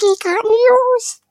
[0.00, 1.22] Giga News.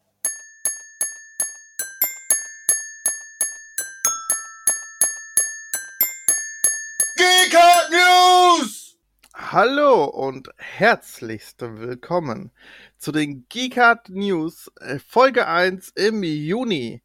[7.18, 8.98] Geekart News!
[9.34, 12.52] Hallo und herzlichst willkommen
[13.00, 17.02] zu den Geekart News äh, Folge 1 im Juni.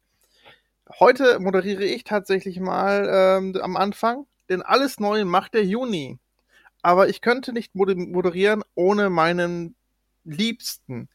[0.99, 6.19] Heute moderiere ich tatsächlich mal ähm, am Anfang, denn alles neu macht der Juni.
[6.83, 9.75] Aber ich könnte nicht moderieren ohne meinen
[10.25, 11.09] liebsten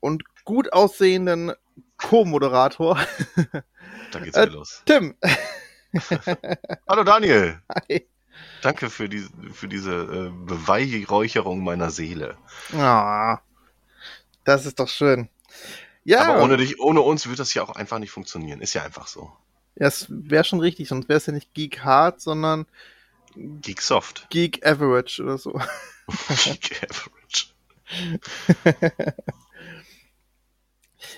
[0.00, 1.52] und gut aussehenden
[1.96, 2.98] Co-Moderator.
[4.10, 4.82] Da geht's wieder Äh, los.
[4.86, 5.14] Tim.
[6.88, 7.60] Hallo Daniel.
[7.74, 8.06] Hi.
[8.62, 12.36] Danke für, die, für diese äh, Beweihräucherung meiner Seele.
[12.74, 13.38] Ah,
[14.44, 15.28] das ist doch schön.
[16.04, 18.60] Ja, Aber ohne dich, ohne uns wird das ja auch einfach nicht funktionieren.
[18.62, 19.30] Ist ja einfach so.
[19.76, 22.66] das wäre schon richtig, sonst wäre es ja nicht Geek Hard, sondern
[23.36, 24.26] Geek Soft.
[24.30, 25.52] Geek Average oder so.
[26.44, 27.46] Geek Average.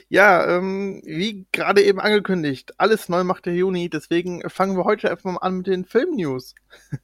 [0.09, 5.11] Ja, ähm, wie gerade eben angekündigt, alles neu macht der Juni, deswegen fangen wir heute
[5.11, 6.55] einfach mal an mit den Film-News.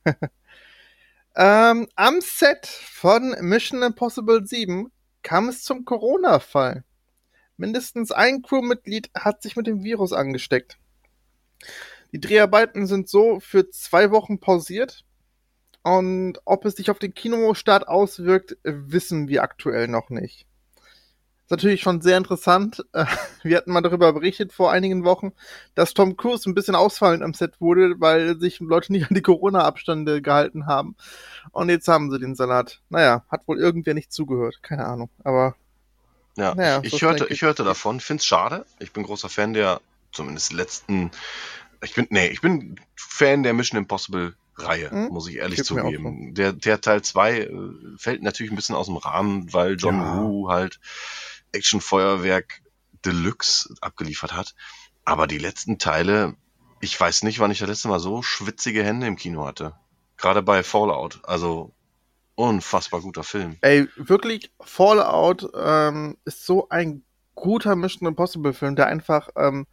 [1.36, 4.90] ähm, am Set von Mission Impossible 7
[5.22, 6.84] kam es zum Corona-Fall.
[7.56, 10.78] Mindestens ein Crewmitglied hat sich mit dem Virus angesteckt.
[12.12, 15.04] Die Dreharbeiten sind so für zwei Wochen pausiert.
[15.82, 20.47] Und ob es sich auf den Kinostart auswirkt, wissen wir aktuell noch nicht.
[21.48, 22.84] Ist natürlich schon sehr interessant.
[22.92, 23.06] Äh,
[23.42, 25.32] Wir hatten mal darüber berichtet vor einigen Wochen,
[25.74, 29.22] dass Tom Cruise ein bisschen ausfallend am Set wurde, weil sich Leute nicht an die
[29.22, 30.94] Corona-Abstände gehalten haben.
[31.52, 32.80] Und jetzt haben sie den Salat.
[32.90, 34.58] Naja, hat wohl irgendwer nicht zugehört.
[34.60, 35.08] Keine Ahnung.
[35.24, 35.56] Aber
[36.36, 38.66] Ja, Naja, ich, so hörte, ich hörte davon, find's schade.
[38.78, 39.80] Ich bin großer Fan der,
[40.12, 41.10] zumindest letzten,
[41.82, 45.08] ich bin, nee, ich bin Fan der Mission Impossible Reihe, Hm?
[45.08, 46.34] muss ich ehrlich zugeben.
[46.34, 47.48] Der, der Teil 2 äh,
[47.96, 50.16] fällt natürlich ein bisschen aus dem Rahmen, weil John Ja.
[50.18, 50.78] Woo halt
[51.52, 52.62] Actionfeuerwerk
[53.04, 54.54] Deluxe abgeliefert hat.
[55.04, 56.34] Aber die letzten Teile,
[56.80, 59.74] ich weiß nicht, wann ich das letzte Mal so schwitzige Hände im Kino hatte.
[60.16, 61.20] Gerade bei Fallout.
[61.24, 61.72] Also
[62.34, 63.56] unfassbar guter Film.
[63.62, 67.02] ey, wirklich, Fallout ähm, ist so ein
[67.34, 69.66] guter Mission Impossible Film, der einfach ähm,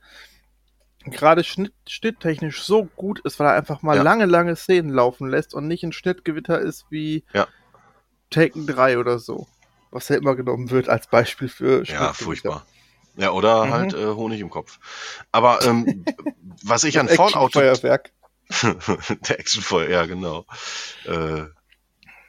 [1.06, 4.04] gerade schnitt, schnitttechnisch so gut ist, weil er einfach mal Ja.
[4.04, 7.48] lange, lange Szenen laufen lässt und nicht ein Schnittgewitter ist wie Ja.
[8.32, 9.48] Taken 3 oder so.
[9.96, 12.66] Was ja immer genommen wird als Beispiel für Ja, furchtbar.
[13.16, 13.72] Ja, oder Mhm.
[13.72, 14.78] halt äh, Honig im Kopf.
[15.32, 16.04] Aber ähm,
[16.64, 18.12] was ich an Fallout Actionfeuerwerk.
[19.30, 20.46] der Actionfeuer, ja genau.
[21.06, 21.46] Äh,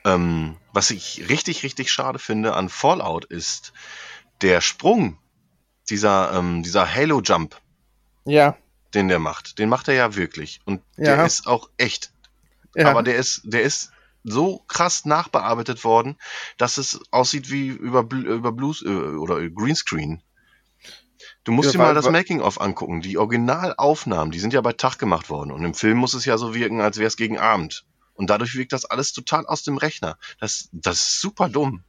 [0.05, 3.73] ähm, was ich richtig, richtig schade finde an Fallout ist
[4.43, 5.19] der Sprung,
[5.91, 7.61] dieser, ähm, dieser Halo Jump,
[8.25, 8.57] Ja,
[8.95, 9.59] den der macht.
[9.59, 10.61] Den macht er ja wirklich.
[10.67, 11.17] Und Ja.
[11.17, 12.13] der ist auch echt.
[12.77, 12.89] ja.
[12.89, 13.91] Aber der ist, der ist
[14.27, 16.17] so krass nachbearbeitet worden,
[16.59, 20.23] dass es aussieht wie über, über Blues äh, oder Greenscreen.
[21.45, 23.01] Du musst Ja, dir mal das Making-of angucken.
[23.01, 25.53] Die Originalaufnahmen, die sind ja bei Tag gemacht worden.
[25.53, 27.85] Und im Film muss es ja so wirken, als wäre es gegen Abend.
[28.15, 30.19] Und dadurch wirkt das alles total aus dem Rechner.
[30.41, 31.85] Das, das ist super dumm.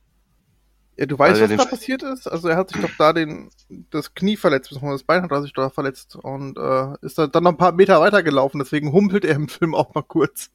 [0.95, 2.27] Ja, du weißt, er was da passiert ist?
[2.27, 3.49] Also er hat sich doch da den,
[3.91, 7.27] das Knie verletzt, beziehungsweise das Bein hat er sich da verletzt und äh, ist da
[7.27, 10.49] dann noch ein paar Meter weitergelaufen, deswegen humpelt er im Film auch mal kurz.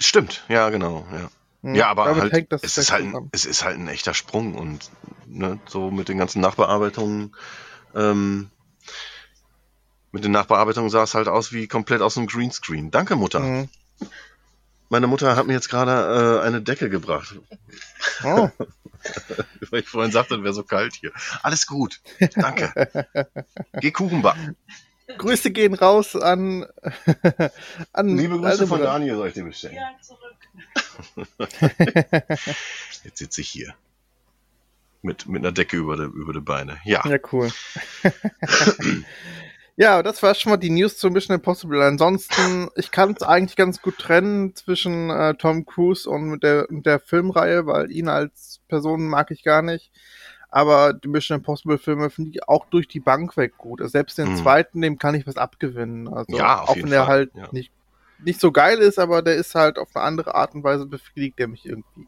[0.00, 1.06] Stimmt, ja, genau.
[1.12, 1.30] Ja,
[1.62, 4.54] Hm, ja aber halt, es, ist halt, ein- es ist halt ein echter Sprung.
[4.54, 4.90] Und
[5.26, 7.34] ne, so mit den ganzen Nachbearbeitungen,
[7.94, 8.50] ähm,
[10.12, 12.90] mit den Nachbearbeitungen sah es halt aus wie komplett aus dem Greenscreen.
[12.90, 13.40] Danke, Mutter.
[13.40, 13.68] Mhm.
[14.88, 17.36] Meine Mutter hat mir jetzt gerade äh, eine Decke gebracht,
[18.24, 18.50] Oh,
[19.70, 21.12] weil ich vorhin sagte, es wäre so kalt hier.
[21.42, 22.00] Alles gut.
[22.34, 22.72] Danke.
[23.80, 24.56] Geh Kuchen backen.
[25.18, 26.66] Grüße gehen raus an,
[27.92, 28.80] an Liebe Grüße von.
[28.80, 29.76] Daniel soll ich dir bestellen.
[29.76, 30.30] Ja, zurück.
[33.04, 33.74] Jetzt sitze ich hier.
[35.02, 36.78] Mit, mit einer Decke über die, über die Beine.
[36.84, 37.02] Ja.
[37.08, 37.50] Ja, cool.
[39.76, 41.82] ja, das war schon mal die News zu Mission Impossible.
[41.82, 46.84] Ansonsten, ich kann es eigentlich ganz gut trennen zwischen äh, Tom Cruise und der, mit
[46.84, 49.90] der Filmreihe, weil ihn als Person mag ich gar nicht.
[50.50, 53.80] Aber die Mission Impossible Filme finde ich auch durch die Bank weg gut.
[53.80, 54.36] Also selbst den Mhm.
[54.36, 56.08] zweiten, dem kann ich was abgewinnen.
[56.08, 57.48] Also Ja, auch wenn der Fall, halt ja.
[57.52, 57.70] nicht,
[58.18, 61.38] nicht so geil ist, aber der ist halt auf eine andere Art und Weise befriedigt
[61.38, 62.06] der mich irgendwie.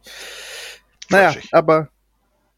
[1.09, 1.89] Naja, aber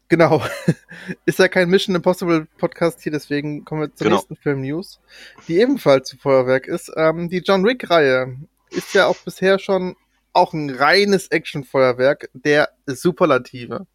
[0.07, 0.41] genau.
[1.25, 4.17] ist ja kein Mission Impossible Podcast hier, deswegen kommen wir zur Genau.
[4.17, 4.99] nächsten Film-News,
[5.47, 6.91] die ebenfalls zu Feuerwerk ist.
[6.95, 8.37] Ähm, die John Wick-Reihe
[8.71, 9.95] ist ja auch bisher schon
[10.33, 13.85] auch ein reines Action-Feuerwerk der Superlative.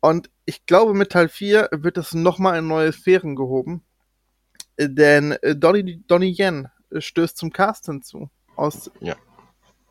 [0.00, 3.84] Und ich glaube, mit Teil 4 wird es nochmal in neue Sphären gehoben.
[4.76, 8.30] Äh, Denn äh, Donnie, Donnie Yen äh, stößt zum Cast hinzu.
[8.56, 9.16] Aus Ja.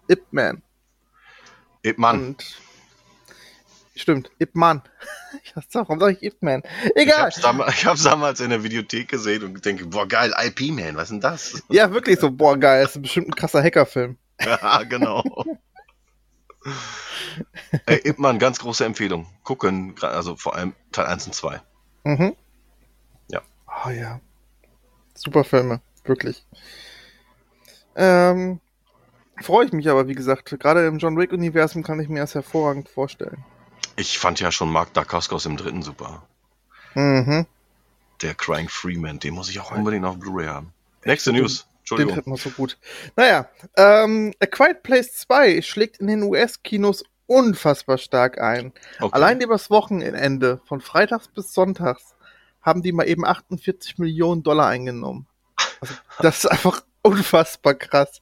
[0.07, 0.63] Ip Man.
[1.83, 2.27] Ip Man.
[2.27, 2.45] Und
[3.95, 4.81] Stimmt, Ip Man.
[5.73, 6.63] Warum sag ich Ip Man?
[6.95, 7.29] Ich Egal.
[7.29, 11.09] ich hab's damals in der Videothek gesehen und denke, boah, geil, IP Man, was ist
[11.11, 11.61] denn das?
[11.69, 14.17] Ja, wirklich so, boah, geil, das ist bestimmt ein krasser Hackerfilm.
[14.41, 15.21] Ja, genau.
[17.85, 19.27] Ey, Ip Man, ganz große Empfehlung.
[19.44, 21.61] Gucken, also vor allem Teil 1 und 2.
[22.03, 22.35] Mhm.
[23.29, 23.41] Ja.
[23.85, 24.19] Oh ja.
[25.13, 26.45] Super Filme, wirklich.
[27.95, 28.59] Ähm,
[29.41, 32.89] freue ich mich aber, wie gesagt, gerade im John Wick-Universum kann ich mir das hervorragend
[32.89, 33.44] vorstellen.
[33.95, 36.23] Ich fand ja schon Mark Dacascos im dritten super.
[36.95, 37.45] Mhm.
[38.21, 40.73] Der Crying Freeman, den muss ich auch unbedingt auf Blu-ray haben.
[41.06, 41.67] Nächste News.
[41.97, 42.15] Den Entschuldigung.
[42.15, 42.77] dritten war so gut.
[43.15, 48.74] Naja, ähm, A Quiet Place 2 schlägt in den US-Kinos unfassbar stark ein.
[49.00, 49.13] Okay.
[49.13, 52.15] Allein übers Wochenende, von freitags bis sonntags,
[52.62, 55.27] haben die mal eben 48 Millionen Dollar eingenommen.
[55.81, 58.21] Also, das ist einfach unfassbar krass.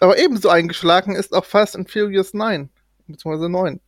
[0.00, 2.68] Aber ebenso eingeschlagen ist auch Fast and Furious 9,
[3.06, 3.80] beziehungsweise 9.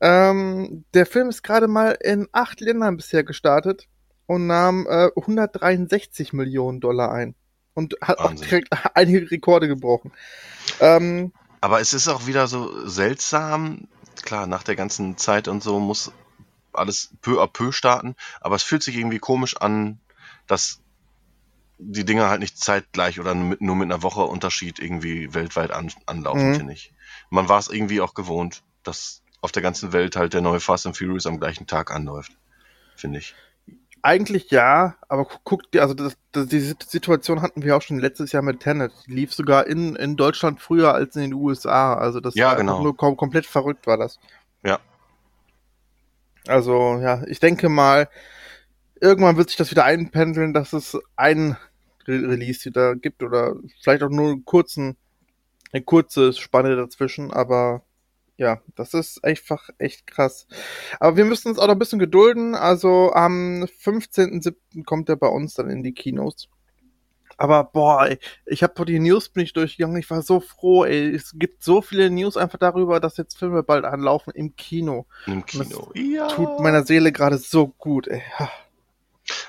[0.00, 3.88] Ähm, der Film ist gerade mal in acht Ländern bisher gestartet
[4.26, 7.34] und nahm äh, 163 Millionen Dollar ein.
[7.76, 8.48] Und hat auch Wahnsinn.
[8.48, 10.10] direkt einige Rekorde gebrochen.
[10.80, 13.86] Ähm, Aber es ist auch wieder so seltsam.
[14.22, 16.10] Klar, nach der ganzen Zeit und so muss
[16.72, 18.16] alles peu à peu starten.
[18.40, 20.00] Aber es fühlt sich irgendwie komisch an,
[20.48, 20.80] dass
[21.78, 25.92] die Dinger halt nicht zeitgleich oder mit, nur mit einer Woche Unterschied irgendwie weltweit an,
[26.06, 26.54] anlaufen, Mhm.
[26.56, 26.92] finde ich.
[27.28, 30.86] Man war es irgendwie auch gewohnt, dass auf der ganzen Welt halt der neue Fast
[30.86, 32.32] and Furious am gleichen Tag anläuft.
[32.96, 33.34] Finde ich.
[34.06, 37.82] Eigentlich ja, aber gu- guck dir, also das, das, die Sit- Situation hatten wir auch
[37.82, 38.92] schon letztes Jahr mit Tenet.
[39.08, 41.94] Die lief sogar in, in Deutschland früher als in den USA.
[41.94, 42.82] Also das Ja, war genau.
[42.84, 44.20] nur kom komplett verrückt war das.
[44.62, 44.78] Ja.
[46.46, 48.08] Also ja, ich denke mal,
[49.00, 51.56] irgendwann wird sich das wieder einpendeln, dass es ein
[52.06, 54.96] Re Release wieder gibt oder vielleicht auch nur einen kurzen,
[55.72, 57.82] eine kurze Spanne dazwischen, aber
[58.36, 60.46] ja, das ist einfach echt krass.
[61.00, 62.54] Aber wir müssen uns auch noch ein bisschen gedulden.
[62.54, 64.84] Also am 15.07.
[64.84, 66.48] kommt er bei uns dann in die Kinos.
[67.38, 69.98] Aber boah, ey, ich habe vor die News bin ich durchgegangen.
[69.98, 71.14] Ich war so froh, ey.
[71.14, 75.06] Es gibt so viele News einfach darüber, dass jetzt Filme bald anlaufen im Kino.
[75.26, 75.90] Im Kino.
[75.94, 76.28] Ja.
[76.28, 78.22] Tut meiner Seele gerade so gut, ey.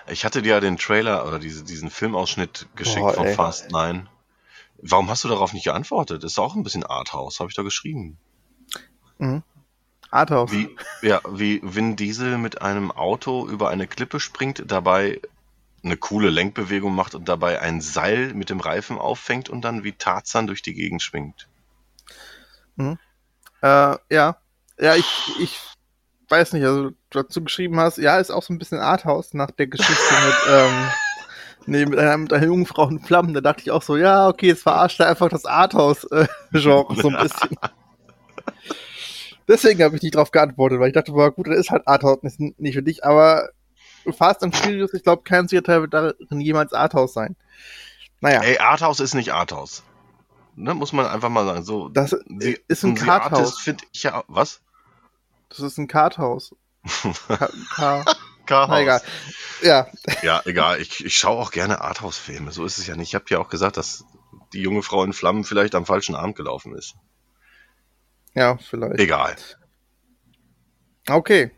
[0.09, 3.35] Ich hatte dir ja den Trailer oder diese, diesen Filmausschnitt geschickt Boah, von ey.
[3.35, 4.09] Fast 9.
[4.79, 6.23] Warum hast du darauf nicht geantwortet?
[6.23, 8.17] Ist auch ein bisschen Arthouse, habe ich da geschrieben.
[9.17, 9.43] Mhm.
[10.09, 10.51] Arthouse.
[10.51, 15.19] Wie, ja, wie Vin Diesel mit einem Auto über eine Klippe springt, dabei
[15.83, 19.93] eine coole Lenkbewegung macht und dabei ein Seil mit dem Reifen auffängt und dann wie
[19.93, 21.47] Tarzan durch die Gegend schwingt.
[23.61, 24.37] Äh, ja.
[24.79, 25.59] Ja, ich, ich
[26.29, 29.51] weiß nicht, also du dazu geschrieben hast, ja, ist auch so ein bisschen Arthouse nach
[29.51, 30.87] der Geschichte mit, ähm,
[31.65, 33.33] nee, mit einer, mit einer jungen Frau in Flammen.
[33.33, 37.17] Da dachte ich auch so, ja, okay, jetzt verarscht er einfach das Arthouse-Genre so ein
[37.17, 37.57] bisschen.
[39.47, 42.21] Deswegen habe ich nicht drauf geantwortet, weil ich dachte, boah, gut, das ist halt Arthouse
[42.23, 43.49] nicht, nicht für dich, aber
[44.17, 47.35] Fast and Furious, ich glaube, kein Teil wird darin jemals Arthouse sein.
[48.21, 49.83] Naja, Ey, Arthouse ist nicht Arthouse.
[50.55, 51.63] Ne, muss man einfach mal sagen.
[51.63, 53.59] So, das die- ist ein Karthaus.
[53.59, 54.23] Finde ich ja.
[54.27, 54.61] Was?
[55.49, 56.55] Das ist ein Karthaus.
[57.27, 58.05] Ka Ka
[58.45, 58.69] Karhaus.
[58.69, 59.01] Na egal.
[59.61, 59.87] Ja,
[60.23, 60.81] Ja, egal.
[60.81, 62.51] Ich, ich schaue auch gerne Arthouse-Filme.
[62.51, 63.09] So ist es ja nicht.
[63.09, 64.05] Ich habe ja auch gesagt, dass
[64.53, 66.95] die junge Frau in Flammen vielleicht am falschen Abend gelaufen ist.
[68.37, 68.99] Ja, vielleicht.
[68.99, 69.35] Egal.
[71.09, 71.49] Okay.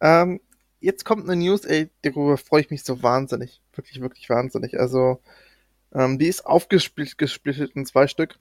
[0.00, 0.40] Ähm,
[0.80, 3.60] jetzt kommt eine News, ey, darüber freue ich mich so wahnsinnig.
[3.74, 4.80] Wirklich, wirklich wahnsinnig.
[4.80, 5.20] Also,
[5.92, 8.38] ähm, die ist aufgesplittet gesplittet in zwei Stück.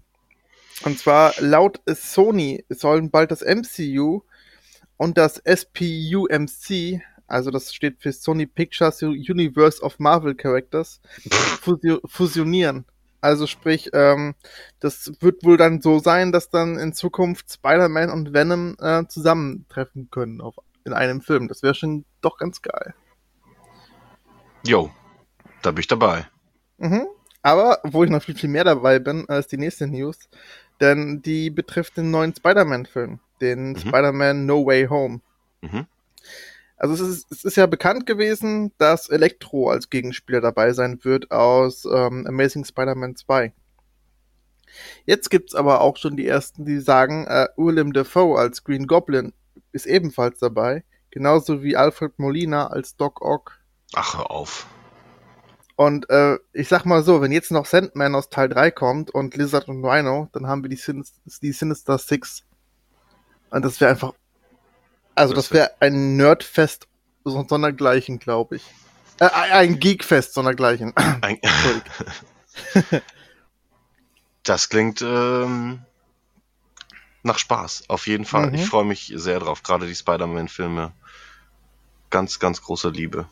[0.86, 4.22] Und zwar laut Sony sollen bald das MCU
[4.96, 11.02] und das SPUMC, also das steht für Sony Pictures Universe of Marvel Characters,
[11.62, 12.86] fusio fusionieren.
[13.24, 14.36] Also sprich, ähm,
[14.82, 20.10] das wird wohl dann so sein, dass dann in Zukunft Spider-Man und Venom äh, zusammentreffen
[20.12, 21.48] können auf, in einem Film.
[21.48, 22.94] Das wäre schon doch ganz geil.
[24.66, 24.92] Jo,
[25.62, 26.28] da bin ich dabei.
[26.80, 27.08] Mhm.
[27.42, 30.18] Aber wo ich noch viel, viel mehr dabei bin, äh, ist die nächste News.
[30.82, 33.22] Denn die betrifft den neuen Spider-Man-Film.
[33.40, 33.78] Den Mhm.
[33.78, 35.22] Spider-Man No Way Home.
[35.62, 35.88] Mhm.
[36.78, 41.32] Also es ist, es ist ja bekannt gewesen, dass Elektro als Gegenspieler dabei sein wird
[41.32, 43.54] aus ähm, Amazing Spider-Man 2.
[45.06, 49.34] Jetzt gibt's aber auch schon die ersten, die sagen, äh, Willem Dafoe als Green Goblin
[49.72, 50.84] ist ebenfalls dabei.
[51.12, 53.60] Genauso wie Alfred Molina als Doc Ock.
[53.94, 54.68] Ach, hör auf.
[55.76, 59.36] Und äh, ich sag mal so, wenn jetzt noch Sandman aus Teil 3 kommt und
[59.36, 62.44] Lizard und Rhino, dann haben wir die, Sinis die Sinister Six.
[63.50, 64.14] Und das wäre einfach.
[65.16, 66.88] Also, Das wäre ein Nerdfest
[67.24, 68.64] so- sondergleichen, glaube ich.
[69.20, 70.94] Äh, ein Geekfest sondergleichen.
[71.22, 71.40] Ein,
[74.44, 75.82] das klingt ähm,
[77.24, 78.48] nach Spaß, auf jeden Fall.
[78.48, 78.56] Mhm.
[78.56, 80.92] Ich freue mich sehr drauf, gerade die Spider-Man-Filme.
[82.10, 83.28] Ganz, ganz große Liebe.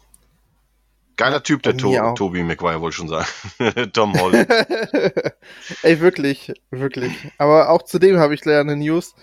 [1.17, 2.15] Geiler Typ, der to auch.
[2.15, 3.27] Toby Maguire, wollte schon sagen.
[3.93, 4.49] Tom Holland.
[5.83, 7.11] Ey, wirklich, wirklich.
[7.37, 9.13] Aber auch zudem habe ich leider eine News.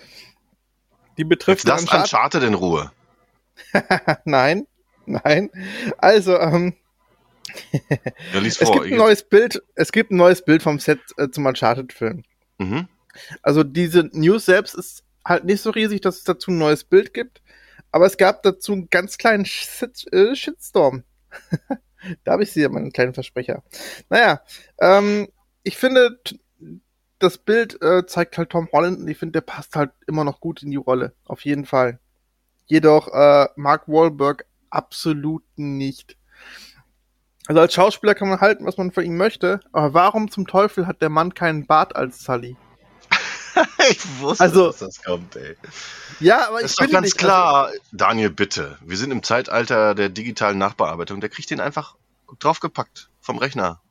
[1.19, 2.91] Die betrifft lass Uncharted- Uncharted in Ruhe.
[4.25, 4.65] Nein,
[5.05, 5.49] nein.
[5.97, 6.75] Also, ähm,
[8.33, 8.71] Ja, es vor.
[8.73, 12.23] gibt ein neues Bild, es gibt ein neues Bild vom Set äh, zum Uncharted-Film.
[12.57, 12.87] mhm.
[13.41, 17.13] Also diese News selbst ist halt nicht so riesig, dass es dazu ein neues Bild
[17.13, 17.41] gibt.
[17.91, 21.03] Aber es gab dazu einen ganz kleinen Shit, äh, Shitstorm.
[22.23, 23.63] da habe ich sie, meinen kleinen Versprecher.
[24.09, 24.41] Naja,
[24.79, 25.27] ähm,
[25.63, 26.19] ich finde,
[27.19, 30.39] das Bild äh, zeigt halt Tom Holland und ich finde, der passt halt immer noch
[30.39, 31.13] gut in die Rolle.
[31.25, 31.99] Auf jeden Fall.
[32.65, 36.15] Jedoch äh, Mark Wahlberg absolut nicht.
[37.47, 40.85] Also als Schauspieler kann man halten, was man von ihm möchte, aber warum zum Teufel
[40.85, 42.55] hat der Mann keinen Bart als Sully?
[43.89, 45.55] ich wusste, Also- dass das kommt, ey.
[46.19, 48.77] Ja, aber ich ist doch ganz nicht, klar, Daniel, bitte.
[48.81, 51.21] Wir sind im Zeitalter der digitalen Nachbearbeitung.
[51.21, 51.95] Der kriegt den einfach
[52.39, 53.81] draufgepackt vom Rechner.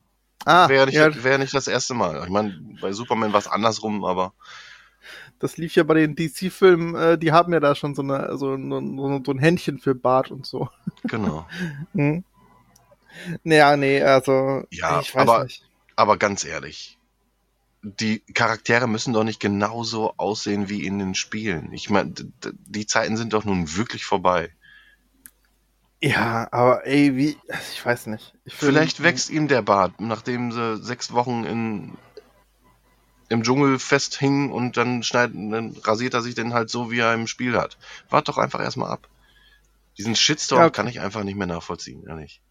[0.45, 2.23] Ah, Wäre nicht, ja, wär nicht das erste Mal.
[2.23, 4.33] Ich meine, bei Superman war es andersrum, aber
[5.39, 8.57] das lief ja bei den DC-Filmen, äh, die haben ja da schon so, eine, so,
[8.57, 10.69] so, so ein Händchen für Bart und so.
[11.03, 11.47] genau.
[11.93, 12.23] Hm.
[13.43, 15.63] Naja, nee, also, Ja, ich weiß aber- nicht.
[15.95, 16.97] Aber ganz ehrlich,
[17.81, 21.73] die Charaktere müssen doch nicht genauso aussehen wie in den Spielen.
[21.73, 22.13] Ich meine,
[22.67, 24.51] die Zeiten sind doch nun wirklich vorbei.
[26.01, 27.37] Ja, aber ey, wie,
[27.73, 28.33] ich weiß nicht.
[28.45, 31.97] Ich Vielleicht wächst ihm der Bart, nachdem sie sechs Wochen in,
[33.27, 37.13] im Dschungel festhing und dann, schneidet, dann rasiert er sich den halt so, wie er
[37.13, 37.77] im Spiel hat.
[38.09, 39.09] Wart doch einfach erstmal ab.
[39.97, 40.75] Diesen Shitstorm Ja, okay.
[40.77, 42.41] kann ich einfach nicht mehr nachvollziehen, ehrlich.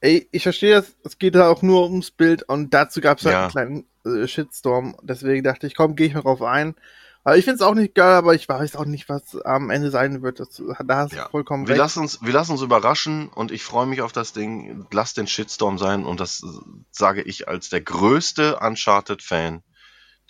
[0.00, 3.24] Ey, ich verstehe das, es geht da auch nur ums Bild und dazu gab es
[3.24, 3.40] halt Ja.
[3.40, 3.86] einen kleinen
[4.22, 4.96] äh, Shitstorm.
[5.02, 6.76] Deswegen dachte ich, komm, gehe ich mal drauf ein.
[7.24, 9.90] Aber ich finde es auch nicht geil, aber ich weiß auch nicht, was am Ende
[9.90, 10.40] sein wird.
[10.40, 11.28] Das, da hast du Ja.
[11.28, 11.78] vollkommen Wir recht.
[11.78, 14.86] lassen, uns, wir lassen uns überraschen und ich freue mich auf das Ding.
[14.92, 16.42] Lass den Shitstorm sein und das
[16.90, 19.62] sage ich als der größte Uncharted-Fan,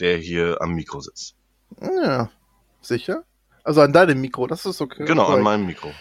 [0.00, 1.36] der hier am Mikro sitzt.
[1.80, 2.30] Ja,
[2.80, 3.22] sicher?
[3.62, 5.04] Also an deinem Mikro, das ist okay.
[5.04, 5.92] Genau, an meinem Mikro.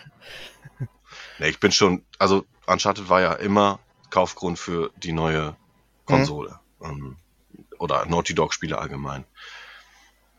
[1.39, 3.79] nee, ich bin schon, also Uncharted war ja immer
[4.09, 5.55] Kaufgrund für die neue
[6.05, 6.59] Konsole.
[6.81, 7.17] Ähm,
[7.77, 9.25] oder Naughty Dog-Spiele allgemein.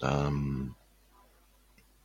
[0.02, 0.74] Ähm,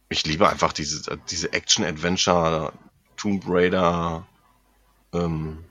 [0.09, 2.73] ich liebe einfach diese, diese Action-Adventure,
[3.17, 4.27] Tomb Raider,
[5.13, 5.63] ähm,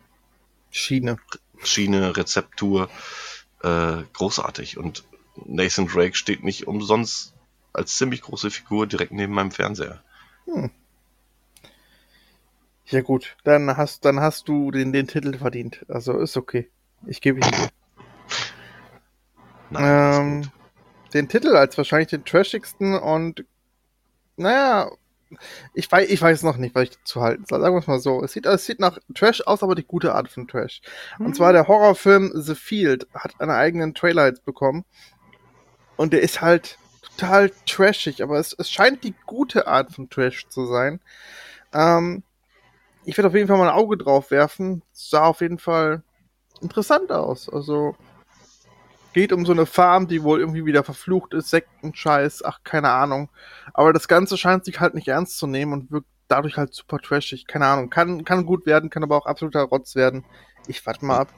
[0.71, 1.19] Schiene.
[1.63, 2.89] Schiene, Rezeptur,
[3.63, 4.79] äh, großartig.
[4.79, 5.05] Und
[5.45, 7.35] Nathan Drake steht nicht umsonst
[7.73, 10.03] als ziemlich große Figur direkt neben meinem Fernseher.
[12.87, 15.85] Ja gut, dann hast, dann hast du den, den Titel verdient.
[15.89, 16.71] Also ist okay.
[17.07, 17.69] Ich gebe ihn dir.
[19.71, 20.53] Nein, Ähm, gut.
[21.15, 23.45] Den Titel als wahrscheinlich den trashigsten und
[24.37, 24.91] naja,
[25.75, 27.61] ich weiß, ich weiß noch nicht, was ich dazu halten soll.
[27.61, 28.23] Sagen wir es mal so.
[28.23, 30.83] Es sieht, es sieht nach Trash aus, aber die gute Art von Trash.
[31.19, 34.85] Und zwar der Horrorfilm The Field hat einen eigenen Trailer jetzt bekommen.
[35.97, 40.49] Und der ist halt total trashig, aber es, es scheint die gute Art von Trash
[40.49, 41.01] zu sein.
[41.73, 42.23] Ähm,
[43.05, 44.83] ich werde auf jeden Fall mal ein Auge drauf werfen.
[44.93, 46.03] Sah auf jeden Fall
[46.61, 47.49] interessant aus.
[47.49, 47.97] Also
[49.13, 53.31] geht um so eine Farm, die wohl irgendwie wieder verflucht ist, Sektenscheiß, ach, keine Ahnung.
[53.75, 56.99] Aber das Ganze scheint sich halt nicht ernst zu nehmen und wirkt dadurch halt super
[56.99, 57.47] trashig.
[57.47, 57.91] Keine Ahnung.
[57.91, 60.25] Kann, kann gut werden, kann aber auch absoluter Rotz werden.
[60.67, 61.33] Ich warte mal ab.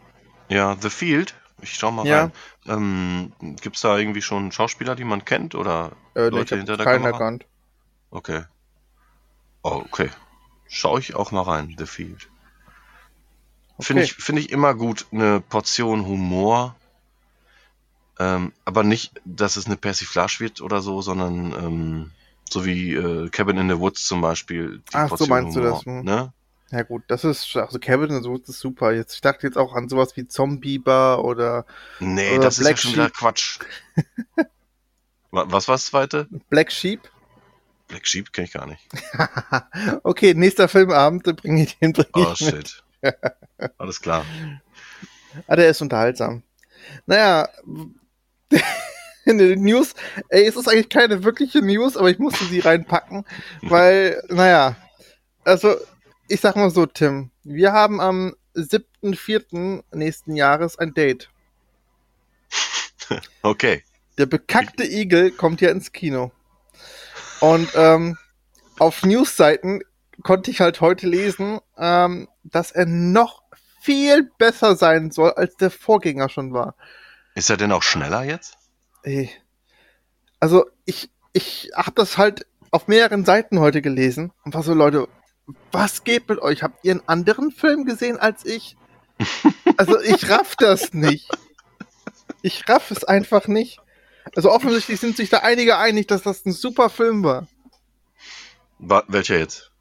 [0.48, 1.34] Ja, The Field.
[1.62, 2.20] Ich schau mal Ja.
[2.22, 2.32] rein.
[2.66, 6.76] Ähm, gibt's da irgendwie schon Schauspieler, die man kennt oder Äh, ich Leute hab hinter
[6.76, 7.12] der keinen Kamera?
[7.12, 7.46] erkannt.
[8.10, 8.44] Okay.
[9.64, 10.10] Oh, okay.
[10.68, 12.28] Schau ich auch mal rein, The Field.
[13.80, 14.04] Finde Okay.
[14.04, 16.76] ich, finde ich immer gut, eine Portion Humor.
[18.18, 22.11] Ähm, aber nicht, dass es eine Persiflage wird oder so, sondern ähm,
[22.49, 24.83] so wie äh, Cabin in the Woods zum Beispiel.
[24.92, 26.04] Ach, so meinst du das, hm.
[26.04, 26.33] Ne?
[26.71, 28.92] Ja gut, das ist, also Kevin, so ist super.
[28.92, 31.66] Jetzt, ich dachte jetzt auch an sowas wie Zombieber oder
[32.00, 33.11] Nee, Oder das ist ja Black schon wieder.
[33.11, 33.59] Quatsch.
[35.30, 36.28] Wa- Was war das zweite?
[36.49, 37.11] Black Sheep.
[37.88, 38.88] Black Sheep kenne ich gar nicht.
[40.02, 42.83] okay, nächster Filmabend, dann bringe ich den bring Oh shit.
[43.78, 44.25] Alles klar.
[45.47, 46.42] Ah, der ist unterhaltsam.
[47.06, 47.49] Naja,
[49.24, 49.94] in den News,
[50.28, 53.24] ey, es ist eigentlich keine wirkliche News, aber ich musste sie reinpacken,
[53.62, 54.76] weil, naja,
[55.44, 55.76] also,
[56.28, 59.82] ich sag mal so, Tim, wir haben am 7.4.
[59.92, 61.30] nächsten Jahres ein Date.
[63.42, 63.84] Okay.
[64.16, 66.32] Der bekackte Igel kommt ja ins Kino.
[67.40, 68.16] Und ähm,
[68.78, 69.82] auf Newsseiten
[70.22, 73.42] konnte ich halt heute lesen, ähm, dass er noch
[73.82, 76.74] viel besser sein soll, als der Vorgänger schon war.
[77.34, 78.56] Ist er denn auch schneller jetzt?
[79.02, 79.30] Ey.
[80.40, 85.08] Also ich, ich habe das halt auf mehreren Seiten heute gelesen und war so, Leute,
[85.72, 86.62] was geht mit euch?
[86.62, 88.76] Habt ihr einen anderen Film gesehen als ich?
[89.76, 91.28] Also ich raff das nicht.
[92.42, 93.80] Ich raff es einfach nicht.
[94.36, 97.48] Also offensichtlich sind sich da einige einig, dass das ein super Film war.
[98.78, 99.72] Wa welcher jetzt?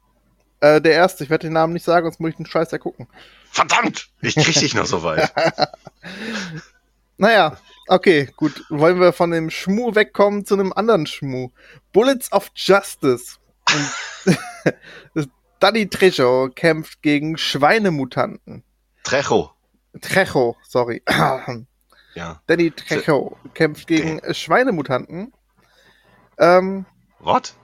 [0.58, 2.78] Äh, der erste, ich werde den Namen nicht sagen, sonst muss ich den Scheiß ja
[2.78, 3.06] gucken.
[3.52, 4.08] Verdammt!
[4.20, 5.32] Ich krieg dich noch so weit.
[7.16, 7.56] Naja,
[7.88, 8.64] okay, gut.
[8.70, 11.50] Wollen wir von dem Schmu wegkommen zu einem anderen Schmu.
[11.92, 13.36] Bullets of Justice.
[15.60, 18.64] Danny Trejo kämpft gegen Schweinemutanten.
[19.02, 19.50] Trejo.
[20.00, 21.02] Trejo, sorry.
[22.16, 22.40] Ja.
[22.46, 25.32] Danny Trejo kämpft gegen Schweinemutanten.
[26.38, 26.86] Ähm,
[27.18, 27.54] What?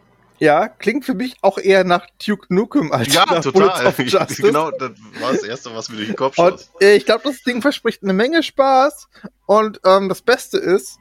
[0.41, 3.93] Ja, klingt für mich auch eher nach Duke Nukem als Ja, nach total.
[4.39, 6.71] genau, das war das Erste, was mir durch den Kopf Und schoss.
[6.81, 9.09] äh, ich glaube, das Ding verspricht eine Menge Spaß.
[9.45, 10.99] Und ähm, das Beste ist,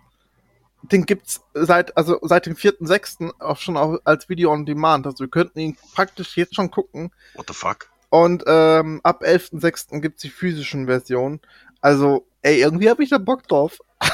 [0.84, 3.32] den gibt's seit also seit dem 4.6.
[3.40, 5.06] auch schon auch als Video on Demand.
[5.08, 7.12] Also wir könnten ihn praktisch jetzt schon gucken.
[7.36, 7.90] What the fuck?
[8.10, 10.02] Und ähm, ab 11.6.
[10.02, 11.40] gibt's die physischen Versionen.
[11.80, 13.80] Also, ey, irgendwie habe ich da Bock drauf.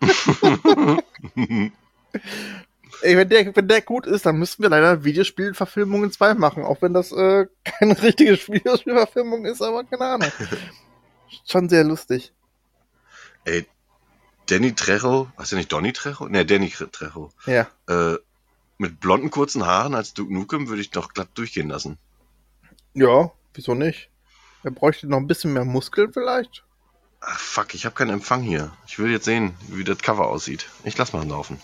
[3.02, 6.82] Ey, wenn der, wenn der gut ist, dann müssten wir leider Videospielverfilmungen 2 machen, auch
[6.82, 10.32] wenn das äh, keine richtige Videospielverfilmung ist, aber keine Ahnung.
[11.46, 12.32] Schon sehr lustig.
[13.44, 13.66] Ey,
[14.46, 16.28] Danny Trejo, heißt der nicht Donny Trejo?
[16.28, 17.30] Ne, Danny Trejo.
[17.46, 17.68] Ja.
[17.88, 18.18] Äh,
[18.78, 21.98] mit blonden kurzen Haaren als Duke Nukem würde ich doch glatt durchgehen lassen.
[22.94, 24.10] Ja, wieso nicht?
[24.62, 26.64] Er bräuchte noch ein bisschen mehr Muskeln vielleicht.
[27.20, 28.72] Ach fuck, ich habe keinen Empfang hier.
[28.86, 30.66] Ich will jetzt sehen, wie das Cover aussieht.
[30.84, 31.60] Ich lass mal laufen.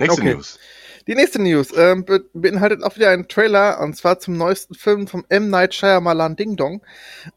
[0.00, 0.34] Nächste Okay.
[0.34, 0.58] News.
[1.06, 5.06] Die nächste News ähm, be beinhaltet auch wieder einen Trailer und zwar zum neuesten Film
[5.06, 5.48] vom M.
[5.48, 6.82] Night Shyamalan Ding Dong.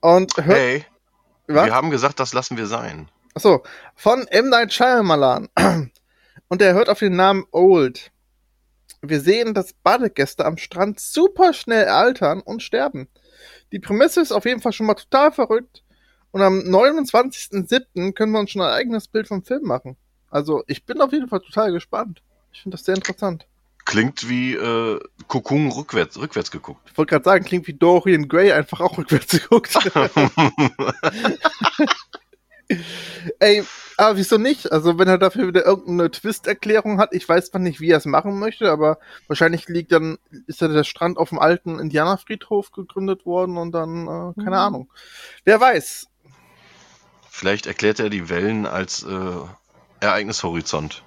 [0.02, 0.86] Und hört, Hey,
[1.48, 1.66] was?
[1.66, 3.10] wir haben gesagt, das lassen wir sein.
[3.36, 3.64] Achso,
[3.96, 4.50] von M.
[4.50, 5.50] Night Shyamalan.
[6.50, 8.12] Und er hört auf den Namen Old.
[9.02, 13.08] Wir sehen, dass Badegäste am Strand super schnell altern und sterben.
[13.72, 15.84] Die Prämisse ist auf jeden Fall schon mal total verrückt.
[16.32, 18.14] Und am 29.07.
[18.14, 19.98] können wir uns schon ein eigenes Bild vom Film machen.
[20.30, 22.22] Also, ich bin auf jeden Fall total gespannt.
[22.54, 23.46] Ich finde das sehr interessant.
[23.86, 26.90] Klingt wie äh, Kokung rückwärts, rückwärts geguckt.
[26.90, 29.74] Ich wollte gerade sagen, klingt wie Dorian Gray einfach auch rückwärts geguckt.
[33.40, 33.64] Ey,
[33.98, 34.72] aber wieso nicht?
[34.72, 38.06] Also, wenn er dafür wieder irgendeine Twist-Erklärung hat, ich weiß zwar nicht, wie er es
[38.06, 43.26] machen möchte, aber wahrscheinlich liegt dann, ist ja der Strand auf dem alten Indianerfriedhof gegründet
[43.26, 44.54] worden und dann, äh, keine Mhm.
[44.54, 44.92] Ahnung.
[45.44, 46.08] Wer weiß.
[47.30, 49.36] Vielleicht erklärt er die Wellen als äh,
[50.00, 51.04] Ereignishorizont.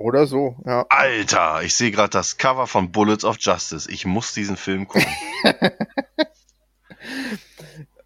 [0.00, 0.86] Oder so, ja.
[0.88, 3.86] Alter, ich sehe gerade das Cover von Bullets of Justice.
[3.90, 5.06] Ich muss diesen Film gucken.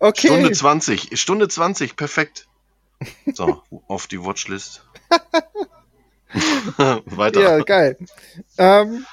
[0.01, 0.27] Okay.
[0.27, 1.19] Stunde 20.
[1.19, 2.47] Stunde 20, perfekt.
[3.33, 4.85] So, auf die Watchlist.
[7.07, 7.41] Weiter.
[7.41, 7.97] Ja, geil.
[8.59, 9.07] Ähm,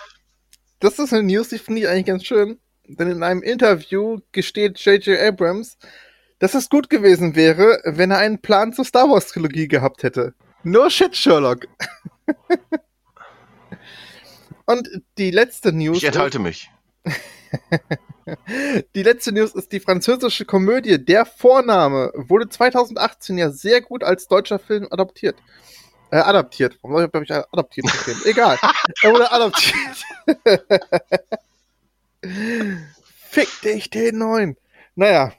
[0.81, 2.59] das ist eine News, die finde ich eigentlich ganz schön.
[2.85, 5.17] Denn in einem Interview gesteht J.J.
[5.17, 5.77] Abrams,
[6.39, 10.33] dass es gut gewesen wäre, wenn er einen Plan zur Star Wars Trilogie gehabt hätte.
[10.63, 11.67] No shit, Sherlock.
[14.65, 15.97] Und die letzte News.
[15.97, 16.69] ich enthalte mich.
[18.95, 22.11] Die letzte News ist die französische Komödie Der Vorname.
[22.15, 25.35] Wurde 2018 ja sehr gut als deutscher Film adaptiert.
[26.11, 26.77] Äh, adaptiert.
[26.81, 28.21] Warum habe ich adaptiert geschrieben?
[28.25, 28.57] Egal.
[29.01, 30.05] Er wurde adaptiert.
[33.29, 34.57] Fick dich den neuen.
[34.95, 35.33] Naja.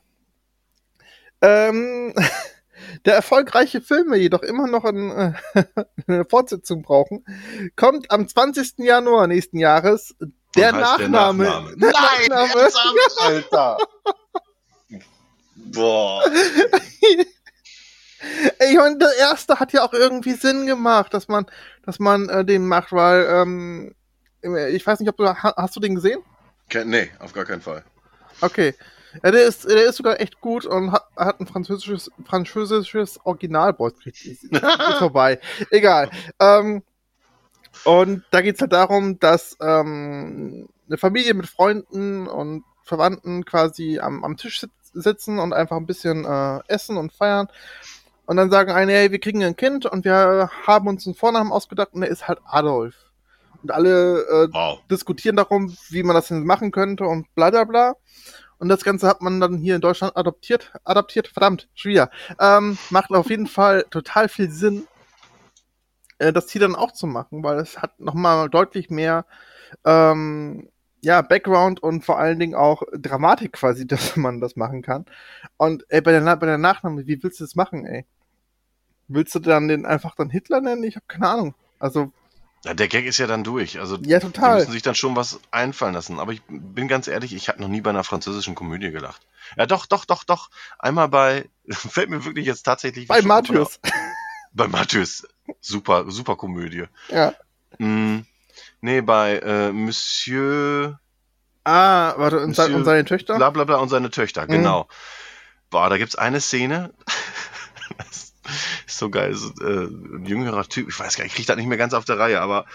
[1.41, 2.15] Ähm,
[3.05, 5.11] der erfolgreiche Filme jedoch immer noch ein,
[5.55, 5.64] äh,
[6.07, 7.25] eine Fortsetzung brauchen,
[7.77, 8.75] kommt am 20.
[8.79, 10.14] Januar nächsten Jahres
[10.57, 11.45] der Nachname.
[11.45, 11.77] Der Nachname.
[11.77, 12.61] Der Nein, Nachname.
[12.62, 13.79] ernsthaft, Alter.
[15.57, 16.23] Boah.
[18.71, 21.47] Ich meine, der erste hat ja auch irgendwie Sinn gemacht, dass man,
[21.85, 23.95] dass man äh, den macht, weil, ähm,
[24.71, 26.21] ich weiß nicht, ob du, ha- hast du den gesehen?
[26.68, 27.85] Ke- Nee, auf gar keinen Fall.
[28.40, 28.75] Okay.
[29.22, 33.72] Ja, der ist, der ist sogar echt gut und hat, hat ein französisches, französisches Original.
[33.72, 34.46] Boah, ist,
[34.98, 35.38] vorbei.
[35.70, 36.11] Egal.
[36.40, 36.83] Ähm,
[37.85, 44.25] und da geht's halt darum, dass ähm, eine Familie mit Freunden und Verwandten quasi am,
[44.25, 47.48] am Tisch sit sitzen und einfach ein bisschen äh, essen und feiern.
[48.27, 51.51] Und dann sagen eine, hey, wir kriegen ein Kind und wir haben uns einen Vornamen
[51.51, 52.94] ausgedacht und der ist halt Adolf.
[53.62, 54.81] Und alle äh, Wow.
[54.90, 57.94] diskutieren darum, wie man das denn machen könnte und bla bla bla.
[58.62, 62.11] Und das Ganze hat man dann hier in Deutschland adoptiert, adaptiert, verdammt, schwer.
[62.38, 64.87] Ähm, macht auf jeden Fall total viel Sinn,
[66.18, 69.27] äh, das hier dann auch zu machen, weil es hat nochmal deutlich mehr
[69.85, 70.68] ähm,
[71.01, 75.07] ja, Background und vor allen Dingen auch Dramatik quasi, dass man das machen kann.
[75.57, 78.07] Und ey, bei der, bei der Nachname, wie willst du das machen, ey?
[79.09, 80.85] Willst du dann den einfach dann Hitler nennen?
[80.85, 81.55] Ich habe keine Ahnung.
[81.81, 82.12] Also,
[82.64, 83.81] Ja, der Gag ist ja dann durch.
[83.81, 84.59] Also ja, die total.
[84.59, 86.20] müssen sich dann schon was einfallen lassen.
[86.20, 89.20] Aber ich bin ganz ehrlich, ich habe noch nie bei einer französischen Komödie gelacht.
[89.57, 90.48] Ja, doch, doch, doch, doch.
[90.79, 93.81] Einmal bei, fällt mir wirklich jetzt tatsächlich Bei Matthäus.
[94.53, 95.27] Bei Matthäus.
[95.61, 96.85] Super, super Komödie.
[97.09, 97.35] Ja.
[97.79, 98.20] Mm,
[98.81, 101.01] nee, bei äh, Monsieur
[101.64, 103.37] Ah, warte, und, Monsieur- und seine Töchter?
[103.37, 104.48] bla bla bla und seine Töchter, Mhm.
[104.48, 104.88] genau.
[105.70, 106.92] Boah, da gibt's eine Szene.
[107.98, 108.32] das
[108.87, 109.35] ist so geil.
[109.35, 111.95] So, äh, ein jüngerer Typ, ich weiß gar nicht, ich krieg das nicht mehr ganz
[111.95, 112.67] auf der Reihe, aber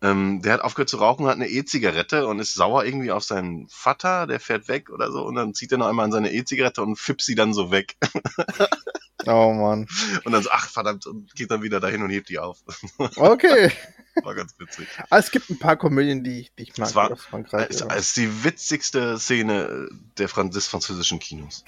[0.00, 3.66] ähm, der hat aufgehört zu rauchen, hat eine E-Zigarette und ist sauer irgendwie auf seinen
[3.68, 6.82] Vater, der fährt weg oder so und dann zieht er noch einmal an seine E-Zigarette
[6.82, 7.96] und fippt sie dann so weg.
[9.26, 9.88] Oh Mann.
[10.24, 12.58] Und dann so, ach verdammt, und geht dann wieder dahin und hebt die auf.
[13.16, 13.70] Okay.
[14.22, 14.86] War ganz witzig.
[15.10, 17.68] Ah, es gibt ein paar Komödien, die, ich- die ich mag Es war- aus Frankreich.
[17.70, 19.88] Es ist die witzigste Szene
[20.18, 21.64] der Fran des französischen Kinos.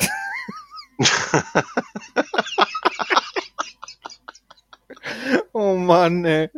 [5.71, 6.51] Oh Mann, ey.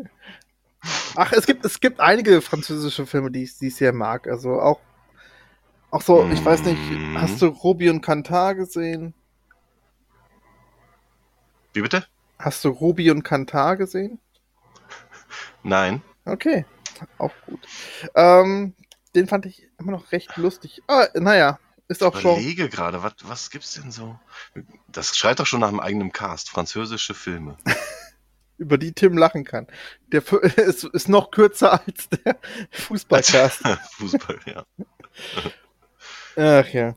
[1.16, 4.26] Ach, es gibt, es gibt einige französische Filme, die ich, die ich sehr mag.
[4.26, 4.80] Also auch,
[5.90, 7.18] auch so, ich weiß nicht, Mhm.
[7.18, 9.12] hast du Ruby und Kantar gesehen?
[11.74, 12.06] Wie bitte?
[12.38, 14.18] Hast du Ruby und Kantar gesehen?
[15.62, 16.02] Nein.
[16.24, 16.64] Okay,
[17.18, 17.60] auch gut.
[18.14, 18.74] Ähm,
[19.14, 20.82] den fand ich immer noch recht lustig.
[20.88, 22.32] Ah, naja, ist auch Ich schon.
[22.32, 24.18] überlege gerade, was, was gibt's denn so?
[24.88, 26.48] Das schreit doch schon nach einem eigenen Cast.
[26.48, 27.58] Französische Filme.
[28.58, 29.66] über die Tim lachen kann.
[30.12, 30.22] Der
[30.58, 32.36] ist, ist noch kürzer als der
[32.70, 33.62] Fußballcast.
[33.98, 34.64] Fußball, ja.
[36.36, 36.94] Ach ja.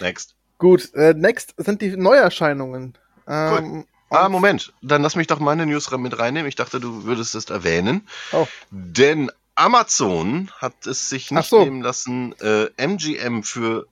[0.00, 0.34] Next.
[0.58, 2.96] Gut, äh, next sind die Neuerscheinungen.
[3.28, 4.72] Ähm, Ah, und- Moment.
[4.82, 6.48] Dann lass mich doch meine News mit reinnehmen.
[6.48, 8.06] Ich dachte, du würdest es erwähnen.
[8.32, 8.46] Oh.
[8.70, 11.64] Denn Amazon hat es sich nicht so.
[11.64, 13.86] nehmen lassen, äh, MGM für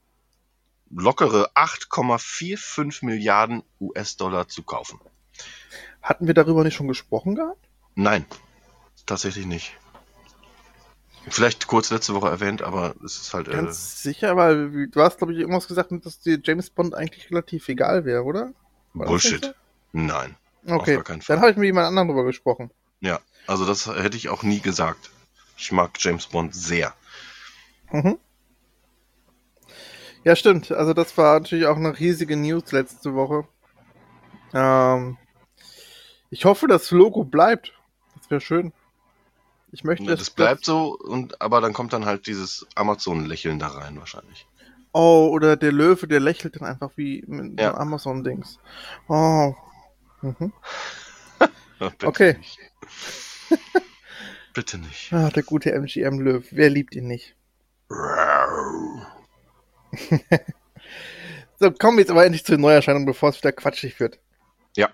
[0.90, 5.00] lockere 8,45 Milliarden US-Dollar zu kaufen.
[6.04, 7.66] Hatten wir darüber nicht schon gesprochen gehabt?
[7.94, 8.26] Nein,
[9.06, 9.72] tatsächlich nicht.
[11.28, 13.48] Vielleicht kurz letzte Woche erwähnt, aber es ist halt.
[13.48, 17.30] Äh, Ganz sicher, weil du hast, glaube ich, irgendwas gesagt, dass dir James Bond eigentlich
[17.30, 18.52] relativ egal wäre, oder?
[18.92, 19.54] War Bullshit.
[19.92, 20.36] Nein.
[20.66, 22.70] Okay, dann habe ich mit jemand anderem drüber gesprochen.
[23.00, 25.10] Ja, also das hätte ich auch nie gesagt.
[25.56, 26.92] Ich mag James Bond sehr.
[27.90, 28.18] Mhm.
[30.24, 30.70] Ja, stimmt.
[30.70, 33.46] Also das war natürlich auch eine riesige News letzte Woche.
[34.52, 35.16] Ähm,
[36.30, 37.72] ich hoffe, das Logo bleibt.
[38.18, 38.72] Das wäre schön.
[39.72, 43.98] Ich möchte Das, bleibt so, und aber dann kommt dann halt dieses Amazon-Lächeln da rein
[43.98, 44.46] wahrscheinlich.
[44.92, 47.74] Oh, oder der Löwe, der lächelt dann einfach wie mit Ja.
[47.74, 48.58] Amazon-Dings.
[49.08, 49.54] Oh.
[50.22, 50.52] Mhm.
[52.02, 52.38] Okay.
[52.38, 52.58] Nicht.
[54.54, 55.12] Bitte nicht.
[55.12, 56.44] Ah, der gute MGM-Löwe.
[56.52, 57.34] Wer liebt ihn nicht?
[61.60, 64.18] So, kommen wir jetzt aber endlich zu den Neuerscheinungen, bevor es wieder quatschig wird.
[64.76, 64.88] Ja.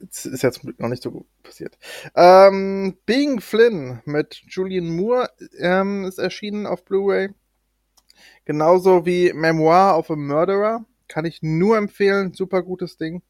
[0.00, 1.76] Das ist ja zum Glück noch nicht so gut passiert.
[2.14, 7.30] Ähm, Being Flynn mit Julian Moore ähm, ist erschienen auf Blu-ray.
[8.44, 10.84] Genauso wie Memoir of a Murderer.
[11.08, 12.32] Kann ich nur empfehlen.
[12.32, 13.22] Super gutes Ding.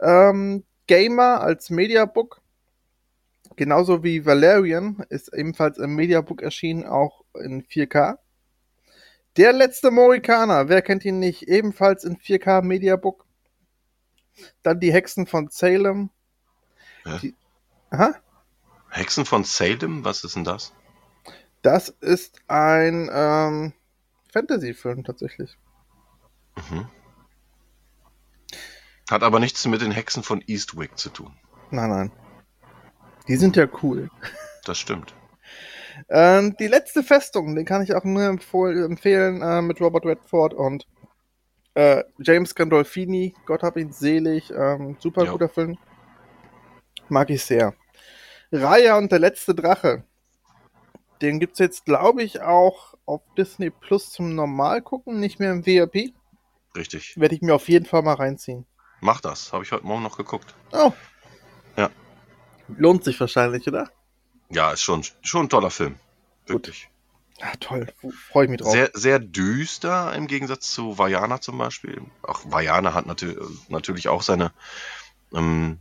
[0.00, 2.40] Ähm, Gamer als Mediabook.
[3.56, 8.18] Genauso wie Valerian ist ebenfalls im Mediabook erschienen, auch in 4K.
[9.36, 11.48] Der letzte Mohikaner, wer kennt ihn nicht?
[11.48, 13.26] Ebenfalls in 4K Mediabook.
[14.62, 16.10] Dann die Hexen von Salem.
[17.04, 17.18] Hä?
[17.22, 17.34] Die,
[17.90, 18.14] aha,
[18.90, 20.72] Hexen von Salem, was ist denn das?
[21.64, 23.72] das ist ein ähm,
[24.32, 25.56] Fantasy-Film tatsächlich.
[26.70, 26.86] Mhm.
[29.10, 31.34] Hat aber nichts mit den Hexen von Eastwick zu tun.
[31.70, 32.12] Nein, nein.
[33.28, 34.10] Die sind ja cool.
[34.64, 35.14] Das stimmt.
[36.08, 40.86] Ähm, die letzte Festung, den kann ich auch nur empfehlen äh, mit Robert Redford und
[41.74, 43.34] äh, James Gandolfini.
[43.46, 44.50] Gott hab ihn selig.
[44.50, 45.32] Ähm, super Ja.
[45.32, 45.76] guter Film.
[47.08, 47.74] Mag ich sehr.
[48.52, 50.04] Raya und der letzte Drache.
[51.22, 55.64] Den gibt's jetzt, glaube ich, auch auf Disney Plus zum Normal gucken, nicht mehr im
[55.64, 56.12] VIP.
[56.76, 57.18] Richtig.
[57.18, 58.66] Werde ich mir auf jeden Fall mal reinziehen.
[59.00, 59.52] Mach das.
[59.52, 60.54] Habe ich heute Morgen noch geguckt.
[60.72, 60.92] Oh.
[61.76, 61.90] Ja.
[62.68, 63.90] Lohnt sich wahrscheinlich, oder?
[64.50, 65.96] Ja, ist schon, schon ein toller Film.
[66.46, 66.88] Wirklich.
[67.40, 67.92] Ah, toll.
[68.30, 68.72] Freue ich mich drauf.
[68.72, 72.00] Sehr, sehr düster im Gegensatz zu Vajana zum Beispiel.
[72.22, 74.52] Auch Vajana hat natür natürlich auch seine
[75.34, 75.78] ähm,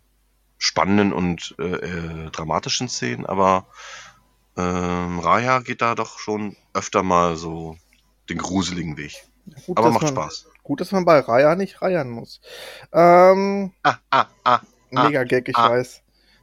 [0.57, 3.67] spannenden und äh, äh, dramatischen Szenen, aber
[4.55, 7.77] ähm, Raya geht da doch schon öfter mal so
[8.29, 9.27] den gruseligen Weg.
[9.65, 10.47] Gut, Aber macht man, Spaß.
[10.63, 12.39] Gut, dass man bei Raya nicht reiern muss.
[12.93, 14.59] Ähm, Ah, ah, ah.
[14.95, 15.71] Ah, mega Gag, ich ah.
[15.71, 16.01] weiß.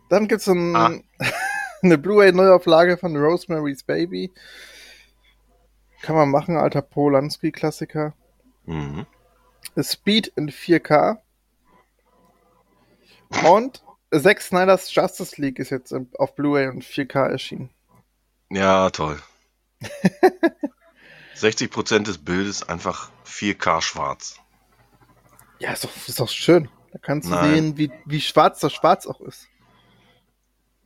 [0.09, 0.93] Dann gibt's ein, Ah.
[1.83, 4.33] eine Blu-ray-Neuauflage von Rosemary's Baby.
[6.03, 8.15] Kann man machen, alter Polanski-Klassiker.
[8.65, 9.07] Mhm.
[9.81, 11.19] Speed in 4K.
[13.45, 17.71] Und Zack Snyder's Justice League ist jetzt auf Blu-ray und 4K erschienen.
[18.51, 19.21] Ja, toll.
[21.37, 24.41] 60% des Bildes einfach 4K schwarz.
[25.59, 26.69] Ja, ist doch, ist doch schön.
[26.93, 27.55] Da kannst du Nein.
[27.55, 29.47] sehen, wie, wie schwarz das Schwarz auch ist.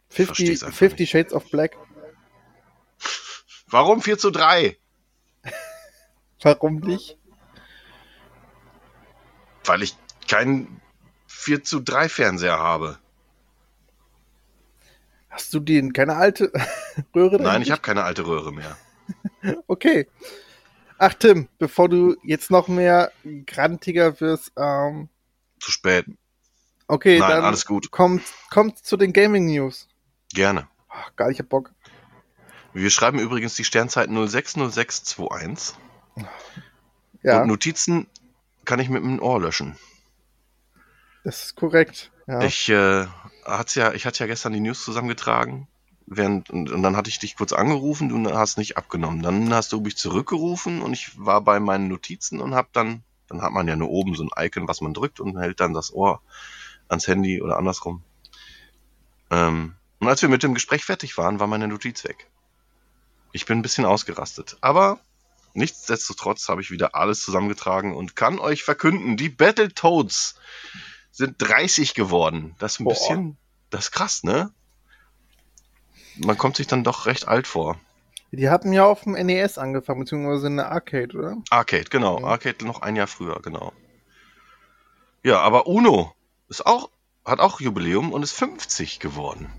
[0.08, 1.10] versteh's 50, einfach 50 nicht.
[1.10, 1.76] Shades of Black.
[3.68, 4.76] Warum 4 zu 3?
[6.44, 7.18] Warum nicht?
[9.64, 9.96] Weil ich
[10.28, 10.80] keinen
[11.26, 12.98] 4 zu 3 Fernseher habe.
[15.30, 16.52] Hast du die in keine alte
[17.14, 17.42] Röhre?
[17.42, 18.76] Nein, ich habe keine alte Röhre mehr.
[19.66, 20.08] Okay.
[20.96, 23.12] Ach, Tim, bevor du jetzt noch mehr
[23.44, 25.10] grantiger wirst, ähm,
[25.60, 26.06] Zu spät.
[26.88, 27.90] okay, Nein, dann alles gut.
[27.90, 29.86] kommt, kommt zu den Gaming News.
[30.32, 30.68] Gerne.
[30.88, 31.72] Ach, geil, ich hab Bock.
[32.72, 35.76] Wir schreiben übrigens die Sternzeit 060621.
[37.22, 38.06] Ja, Und Notizen
[38.64, 39.76] kann ich mit dem Ohr löschen.
[41.24, 42.10] das ist korrekt.
[42.26, 42.42] Ja.
[42.42, 43.06] Ich, äh,
[43.44, 45.68] hat's ja, ich hatte ja gestern die News zusammengetragen.
[46.06, 49.22] Während, und, und dann hatte ich dich kurz angerufen, du hast nicht abgenommen.
[49.22, 53.40] Dann hast du mich zurückgerufen und ich war bei meinen Notizen und hab dann, dann
[53.40, 55.92] hat man ja nur oben so ein Icon, was man drückt und hält dann das
[55.94, 56.20] Ohr
[56.88, 58.02] ans Handy oder andersrum.
[59.30, 62.28] Ähm, und als wir mit dem Gespräch fertig waren, war meine Notiz weg.
[63.32, 64.58] Ich bin ein bisschen ausgerastet.
[64.60, 65.00] Aber
[65.54, 70.36] nichtsdestotrotz habe ich wieder alles zusammengetragen und kann euch verkünden, die Battletoads
[71.10, 72.54] sind 30 geworden.
[72.58, 72.94] Das ist ein Boah.
[72.94, 73.36] bisschen,
[73.70, 74.52] das ist krass, ne?
[76.16, 77.80] Man kommt sich dann doch recht alt vor.
[78.30, 81.36] Die hatten ja auf dem NES angefangen, beziehungsweise in der Arcade, oder?
[81.50, 82.20] Arcade, genau.
[82.20, 82.26] Ja.
[82.26, 83.72] Arcade noch ein Jahr früher, genau.
[85.22, 86.12] Ja, aber Uno
[86.48, 86.90] ist auch,
[87.24, 89.52] hat auch Jubiläum und ist 50 geworden.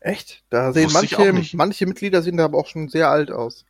[0.00, 0.42] Echt?
[0.50, 3.64] Da sehen Wusste manche, manche Mitglieder sehen da aber auch schon sehr alt aus.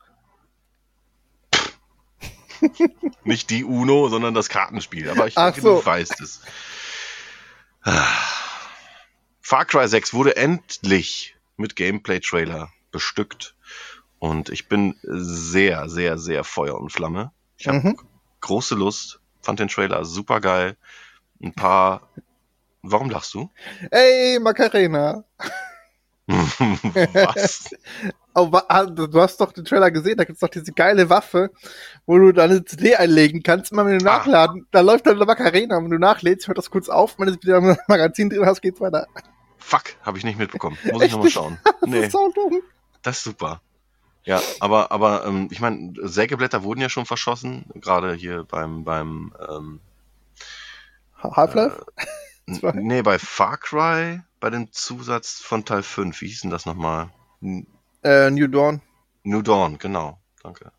[3.25, 5.09] Nicht die Uno, sondern das Kartenspiel.
[5.11, 5.81] Aber ich Ach denke, so.
[5.81, 6.41] du weißt es.
[9.41, 13.55] Far Cry 6 wurde endlich mit Gameplay-Trailer bestückt.
[14.19, 17.33] Und ich bin sehr, sehr, sehr Feuer und Flamme.
[17.59, 17.99] Ich habe Mhm.
[18.41, 20.77] große Lust, fand den Trailer super geil.
[21.43, 22.09] Ein paar.
[22.83, 23.51] Warum lachst du?
[23.91, 25.25] Ey, Macarena!
[26.27, 27.71] Was?
[28.35, 31.51] Oh, wa- ah, du hast doch den Trailer gesehen, da gibt's doch diese geile Waffe,
[32.07, 34.17] wo du deine CD einlegen kannst, immer wenn du Ah.
[34.19, 34.67] nachladen.
[34.71, 37.59] Da läuft dann eine Macarena, wenn du nachlädst, hört das kurz auf, wenn du wieder
[37.59, 39.07] ein Magazin drin hast, geht's weiter.
[39.59, 40.79] Fuck, habe ich nicht mitbekommen.
[40.93, 41.59] Muss ich nochmal schauen.
[41.81, 42.63] Das Nee, ist so dumm.
[43.03, 43.61] das ist super.
[44.25, 49.35] Ja, aber, aber ähm, ich meine, Sägeblätter wurden ja schon verschossen, gerade hier beim, beim
[49.49, 49.81] ähm,
[51.23, 51.85] Half-Life?
[52.59, 52.73] Zwei.
[52.73, 57.11] Nee, bei Far Cry, bei dem Zusatz von Teil 5, wie hieß denn das nochmal?
[58.03, 58.81] Äh, New Dawn.
[59.25, 60.73] New Dawn, genau, danke.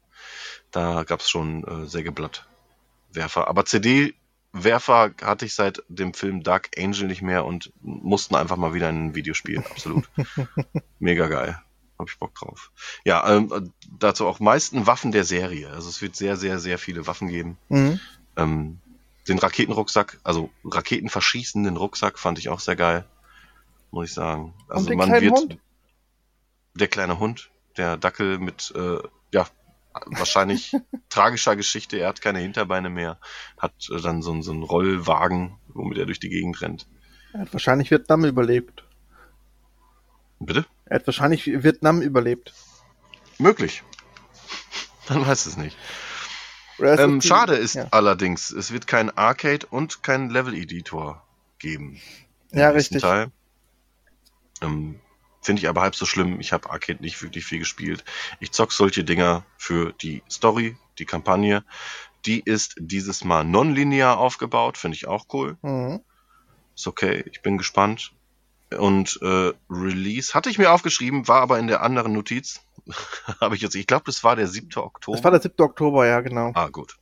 [0.71, 3.47] Da gab's schon äh, Sägeblattwerfer.
[3.47, 8.73] Aber CD-Werfer hatte ich seit dem Film Dark Angel nicht mehr und mussten einfach mal
[8.73, 10.09] wieder in ein Videospiel, absolut.
[10.99, 11.59] Mega geil.
[11.99, 12.71] Hab ich Bock drauf.
[13.05, 13.61] Ja, ähm, äh,
[13.99, 15.69] dazu auch meisten Waffen der Serie.
[15.69, 17.57] Also es wird sehr, sehr, sehr viele Waffen geben.
[17.69, 17.99] Mhm.
[18.35, 18.79] Ähm,
[19.27, 23.05] den Raketenrucksack, also raketenverschießenden Rucksack fand ich auch sehr geil,
[23.91, 24.53] muss ich sagen.
[24.67, 25.57] Also man wird Hund?
[26.75, 28.97] Der kleine Hund, der Dackel mit äh,
[29.31, 29.47] ja
[30.07, 30.75] wahrscheinlich
[31.09, 31.97] tragischer Geschichte.
[31.97, 33.19] Er hat keine Hinterbeine mehr,
[33.57, 36.87] hat äh, dann so, einen- so einen Rollwagen, womit er durch die Gegend rennt.
[37.33, 38.83] Er hat wahrscheinlich Vietnam überlebt.
[40.39, 40.65] Bitte?
[40.85, 42.53] Er hat wahrscheinlich Vietnam überlebt.
[43.39, 43.83] Möglich.
[45.09, 45.77] Man weiß es nicht.
[46.79, 51.25] Ist Ähm, schade ist Ja, allerdings, es wird kein Arcade und kein Level-Editor
[51.59, 52.01] geben.
[52.51, 53.03] ja richtig.
[54.61, 54.99] Ähm,
[55.43, 56.39] Finde ich aber halb so schlimm.
[56.39, 58.03] Ich habe Arcade nicht wirklich viel gespielt.
[58.39, 61.63] Ich zock solche Dinger für die Story, die Kampagne.
[62.25, 65.57] Die ist dieses Mal nonlinear aufgebaut, finde ich auch cool.
[65.61, 65.99] Mhm.
[66.75, 68.13] Ist okay, ich bin gespannt.
[68.77, 72.61] Und äh, Release hatte ich mir aufgeschrieben, war aber in der anderen Notiz.
[73.41, 74.69] habe ich jetzt, ich glaube, das war der 7.
[74.77, 75.17] Oktober.
[75.17, 75.55] Das war der 7.
[75.59, 76.51] Oktober, ja, genau.
[76.55, 76.97] ah, gut.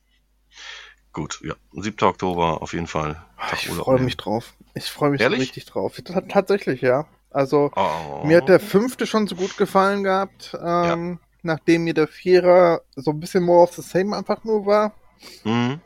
[1.12, 1.54] Gut, ja.
[1.72, 1.96] 7.
[2.06, 3.22] Oktober auf jeden Fall.
[3.38, 4.54] Tag Ich freue mich drauf.
[4.74, 5.40] Ich freue mich Ehrlich?
[5.40, 5.94] richtig drauf.
[5.96, 7.06] T tatsächlich, ja.
[7.34, 8.24] Also, Oh.
[8.24, 13.10] mir hat der fünfte schon so gut gefallen gehabt, ähm, nachdem mir der Vierer so
[13.10, 14.92] ein bisschen more of the same einfach nur war.
[15.44, 15.80] Mhm.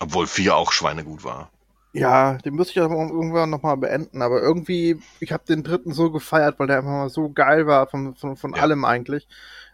[0.00, 1.50] Obwohl 4 auch schweinegut war.
[1.92, 6.10] Ja, den müsste ich aber irgendwann nochmal beenden, aber irgendwie, ich habe den dritten so
[6.12, 8.62] gefeiert, weil der einfach mal so geil war von, von, von Ja.
[8.62, 9.26] allem eigentlich.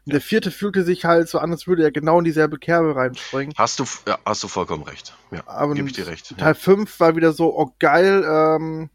[0.06, 2.96] Und der vierte fühlte sich halt so an, als würde er genau in dieselbe Kerbe
[2.96, 3.52] reinspringen.
[3.58, 5.14] Hast du, ja, hast du vollkommen recht.
[5.30, 6.34] Ja, Aber gebe ich dir recht.
[6.38, 8.88] Teil 5 war wieder so, oh geil, ähm,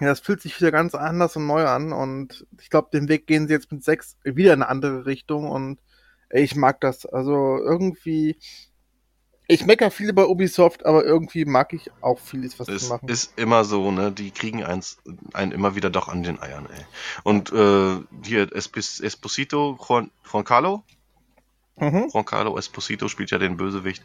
[0.00, 3.26] ja, das fühlt sich wieder ganz anders und neu an und ich glaube, den Weg
[3.26, 5.80] gehen sie jetzt mit 6 wieder in eine andere Richtung und
[6.28, 7.06] ey, ich mag das.
[7.06, 8.38] Also irgendwie,
[9.48, 13.08] Ich mecker viele bei Ubisoft, aber irgendwie mag ich auch vieles, was sie machen.
[13.08, 14.10] ist immer so, ne?
[14.12, 14.98] Die kriegen eins,
[15.34, 16.84] einen immer wieder doch an den Eiern, ey.
[17.22, 20.84] Und äh, hier Esposito, Juan, Juan Carlo,
[21.78, 22.08] Mhm.
[22.12, 24.02] Juan Carlo Esposito spielt ja den Bösewicht.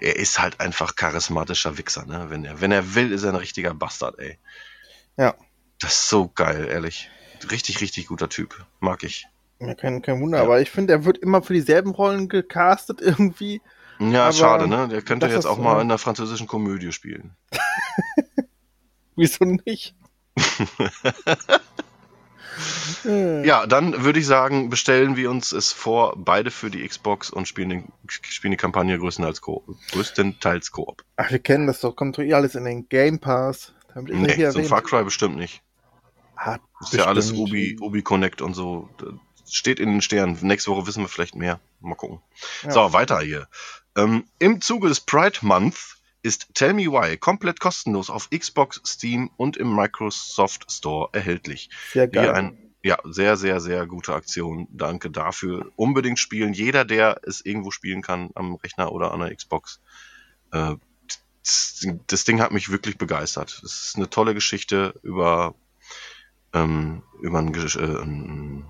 [0.00, 2.26] Er ist halt einfach charismatischer Wichser, ne?
[2.30, 4.38] Wenn er, wenn er will, ist er ein richtiger Bastard, ey.
[5.16, 5.34] Ja.
[5.80, 7.10] Das ist so geil, ehrlich.
[7.50, 8.64] Richtig, richtig guter Typ.
[8.80, 9.26] Mag ich.
[9.58, 10.44] Ja, kein, kein Wunder, Ja.
[10.44, 13.60] aber ich finde, er wird immer für dieselben Rollen gecastet irgendwie.
[13.98, 14.88] Ja, Aber schade, ne?
[14.88, 17.36] Der könnte jetzt auch mal äh, in einer französischen Komödie spielen.
[19.16, 19.94] Wieso nicht?
[23.04, 27.48] Ja, dann würde ich sagen, bestellen wir uns es vor, beide für die Xbox und
[27.48, 28.98] spielen, den, spielen die Kampagne.
[28.98, 31.02] Größtenteils Koop.
[31.16, 31.96] Ach, wir kennen das doch.
[31.96, 33.72] Kommt doch eh alles in den Game Pass.
[33.94, 34.68] Ist er Nee, hier so ein erwähnt.
[34.68, 35.62] Far Cry bestimmt nicht.
[36.36, 37.32] Ah, Das ist ja alles.
[37.32, 38.88] Ubi, Ubi Connect und so.
[39.48, 40.38] Steht in den Sternen.
[40.40, 41.60] Nächste Woche wissen wir vielleicht mehr.
[41.80, 42.20] Mal gucken.
[42.62, 42.70] Ja.
[42.70, 43.48] So, weiter hier.
[43.96, 49.30] Ähm, Im Zuge des Pride Month ist Tell Me Why komplett kostenlos auf Xbox, Steam
[49.36, 51.68] und im Microsoft Store erhältlich.
[51.92, 52.24] Sehr geil.
[52.24, 54.68] Hier ein, ja, sehr, sehr, sehr gute Aktion.
[54.70, 55.70] Danke dafür.
[55.76, 56.52] Unbedingt spielen.
[56.52, 59.80] Jeder, der es irgendwo spielen kann, am Rechner oder an der Xbox.
[60.52, 60.76] Äh,
[61.42, 63.60] das, Ding hat mich wirklich begeistert.
[63.64, 65.54] Es ist eine tolle Geschichte über,
[66.52, 68.64] ähm, über ein, äh, ein,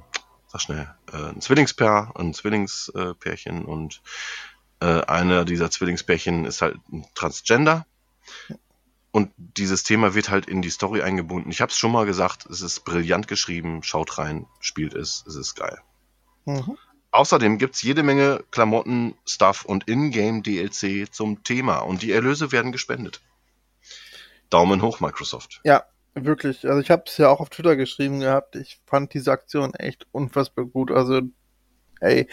[0.48, 4.02] sag schnell, äh, ein Zwillingspaar, ein Zwillingspärchen und
[4.80, 7.86] äh, einer dieser Zwillingspärchen ist halt ein Transgender.
[9.10, 11.50] Und dieses Thema wird halt in die Story eingebunden.
[11.50, 15.36] Ich habe es schon mal gesagt, es ist brillant geschrieben, schaut rein, spielt es, es
[15.36, 15.78] ist geil.
[16.46, 16.78] Mhm.
[17.12, 23.20] Außerdem gibt's jede Menge Klamotten, Stuff und Ingame-DLC zum Thema und die Erlöse werden gespendet.
[24.48, 25.60] Daumen hoch, Microsoft.
[25.64, 26.66] Ja, wirklich.
[26.66, 28.56] Also ich habe es ja auch auf Twitter geschrieben gehabt.
[28.56, 30.90] Ich fand diese Aktion echt unfassbar gut.
[30.90, 31.20] Also,
[32.00, 32.28] ey,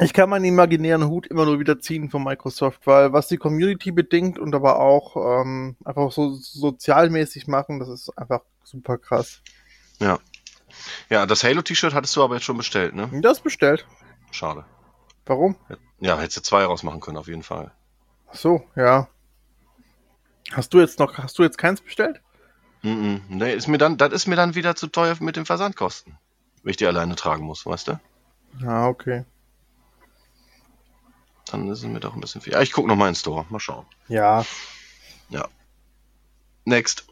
[0.00, 3.92] ich kann meinen imaginären Hut immer nur wieder ziehen von Microsoft, weil was die Community
[3.92, 9.42] bedingt und aber auch ähm, einfach so sozialmäßig machen, das ist einfach super krass.
[10.00, 10.18] Ja,
[11.08, 13.10] das Halo-T-Shirt hattest du aber jetzt schon bestellt, ne?
[13.22, 13.86] Das bestellt.
[14.30, 14.64] Schade.
[15.26, 15.56] Warum?
[16.00, 17.72] Ja, hättest du zwei rausmachen können, auf jeden Fall.
[18.30, 19.08] Ach so, ja.
[20.52, 22.20] Hast du jetzt noch, hast du jetzt keins bestellt?
[22.82, 23.22] Mhm.
[23.28, 26.16] Nee, ist mir dann, das ist mir dann wieder zu teuer mit den Versandkosten.
[26.62, 28.00] Wenn ich die alleine tragen muss, weißt du?
[28.60, 29.24] Ja, okay.
[31.46, 32.52] Dann ist es mir doch ein bisschen viel.
[32.52, 33.46] Ja, ich guck noch mal in den Store.
[33.48, 33.86] Mal schauen.
[34.08, 34.44] Ja.
[36.64, 37.07] Next.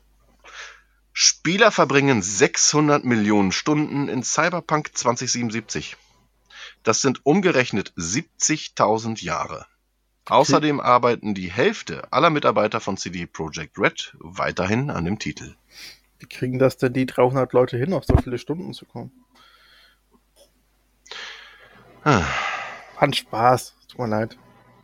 [1.19, 5.97] Spieler verbringen 600 Millionen Stunden in Cyberpunk 2077.
[6.83, 9.65] Das sind umgerechnet 70.000 Jahre.
[10.27, 15.55] Außerdem arbeiten die Hälfte aller Mitarbeiter von CD Projekt Red weiterhin an dem Titel.
[16.19, 19.11] Wie kriegen das denn die 300 Leute hin, auf so viele Stunden zu kommen?
[22.05, 22.27] Ah,
[23.11, 23.75] Spaß.
[23.89, 24.37] Tut mir leid.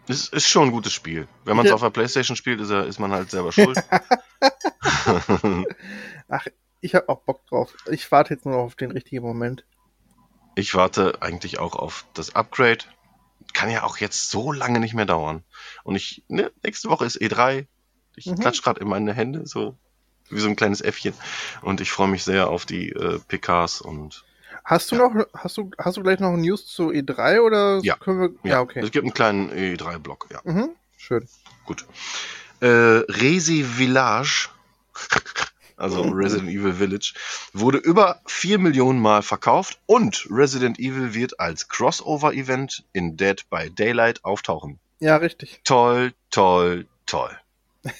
[0.09, 1.29] Es ist schon ein gutes Spiel.
[1.45, 3.77] Wenn man es auf der Playstation spielt, ist, er, ist man halt selber schuld.
[6.33, 6.47] Ach,
[6.81, 7.75] ich hab auch Bock drauf.
[7.90, 9.64] Ich warte jetzt nur noch auf den richtigen Moment.
[10.55, 12.85] ich warte eigentlich auch auf das Upgrade.
[13.55, 15.45] Kann ja auch jetzt so lange nicht mehr dauern.
[15.85, 17.66] Und ich, ne, nächste Woche ist E3.
[18.16, 18.38] Ich Mhm.
[18.40, 19.77] klatsch gerade in meine Hände, so
[20.31, 21.12] wie so ein kleines Äffchen.
[21.61, 24.25] Und ich freue mich sehr auf die äh, PKs und
[24.64, 27.97] Hast du noch, hast du, hast du gleich noch News zu E3 oder Ja.
[27.97, 28.81] können wir, ja, okay.
[28.81, 30.40] es gibt einen kleinen E3-Block, ja.
[30.45, 30.71] Mhm.
[30.97, 31.29] Schön.
[31.66, 31.85] Gut.
[32.61, 34.49] Äh, Resi Village,
[35.83, 37.14] also Resident Evil Village,
[37.53, 43.68] wurde über 4 Millionen Mal verkauft und Resident Evil wird als Crossover-Event in Dead by
[43.71, 44.79] Daylight auftauchen.
[45.01, 45.61] Ja, richtig.
[45.64, 47.37] Toll, toll, toll.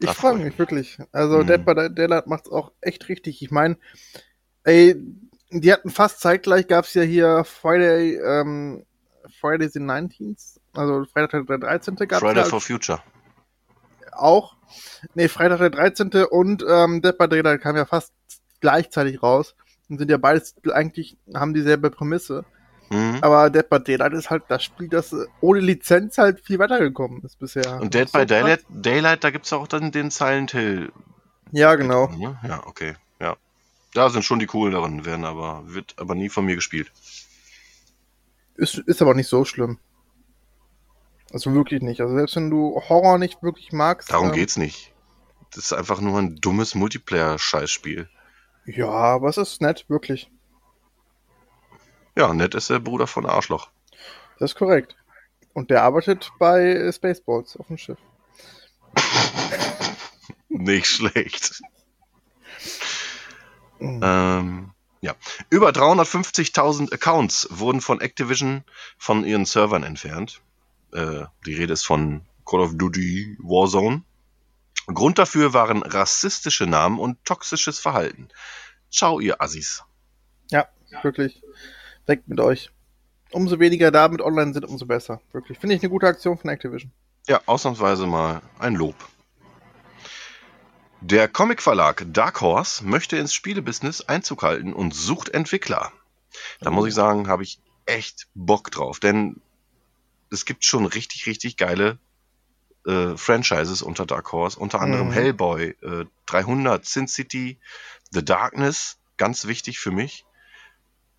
[0.00, 0.98] Ich freue freu ich mich wirklich.
[1.12, 1.46] Also Mhm.
[1.46, 3.40] Dead by Daylight macht's auch echt richtig.
[3.40, 3.78] Ich meine,
[4.64, 4.96] ey,
[5.50, 8.84] die hatten fast zeitgleich, gab's ja hier Friday, ähm,
[9.40, 11.94] Friday the 19th, also Freitag der 13.
[11.94, 13.02] gab's Friday ja for Future.
[14.16, 14.56] Auch.
[15.14, 16.10] Nee, Freitag der 13.
[16.30, 18.12] und ähm, Dead by Daylight kam ja fast
[18.60, 19.54] gleichzeitig raus.
[19.88, 22.44] Und sind ja beides eigentlich, haben dieselbe Prämisse.
[22.90, 23.18] Mhm.
[23.20, 27.38] Aber Dead by Daylight ist halt das Spiel, das ohne Lizenz halt viel weitergekommen ist
[27.38, 27.80] bisher.
[27.80, 28.26] Und Dead So by.
[28.26, 30.92] Daylight, Daylight, da gibt's auch dann den Silent Hill.
[31.52, 32.10] Ja, genau.
[32.18, 32.94] Ja, okay.
[33.20, 33.36] Ja.
[33.92, 36.90] Da sind schon die cooleren, werden aber, wird aber nie von mir gespielt.
[38.56, 39.78] Ist, ist aber nicht so schlimm.
[41.34, 42.00] Also wirklich nicht.
[42.00, 44.12] Also selbst wenn du Horror nicht wirklich magst.
[44.12, 44.92] Darum ähm, geht's nicht.
[45.50, 48.08] Das ist einfach nur ein dummes Multiplayer-Scheißspiel.
[48.66, 50.30] Ja, aber es ist nett, wirklich.
[52.16, 53.68] Ja, nett ist der Bruder von Arschloch.
[54.38, 54.94] Das ist korrekt.
[55.54, 57.98] Und der arbeitet bei Spaceballs auf dem Schiff.
[60.48, 61.62] Nicht schlecht.
[63.80, 64.00] Mhm.
[64.04, 64.70] Ähm,
[65.00, 65.16] Ja.
[65.50, 68.62] Über 350.000 Accounts wurden von Activision
[68.98, 70.40] von ihren Servern entfernt.
[70.94, 74.02] Äh, die Rede ist von Call of Duty Warzone.
[74.86, 78.28] Grund dafür waren rassistische Namen und toxisches Verhalten.
[78.90, 79.82] Ciao, ihr Assis.
[80.50, 80.68] Ja,
[81.02, 81.42] wirklich.
[82.06, 82.70] Weg mit euch.
[83.32, 85.20] Umso weniger da mit online sind, umso besser.
[85.32, 85.58] Wirklich.
[85.58, 86.92] Finde ich eine gute Aktion von Activision.
[87.26, 88.94] Ja, ausnahmsweise mal ein Lob.
[91.00, 95.92] Der Comicverlag Dark Horse möchte ins Spielebusiness Einzug halten und sucht Entwickler.
[96.60, 99.40] Da muss ich sagen, habe ich echt Bock drauf, denn
[100.34, 101.98] es gibt schon richtig, richtig geile
[102.86, 105.12] äh, Franchises unter Dark Horse, unter anderem Mhm.
[105.12, 107.58] Hellboy, äh, 300, Sin City,
[108.10, 110.26] The Darkness, ganz wichtig für mich.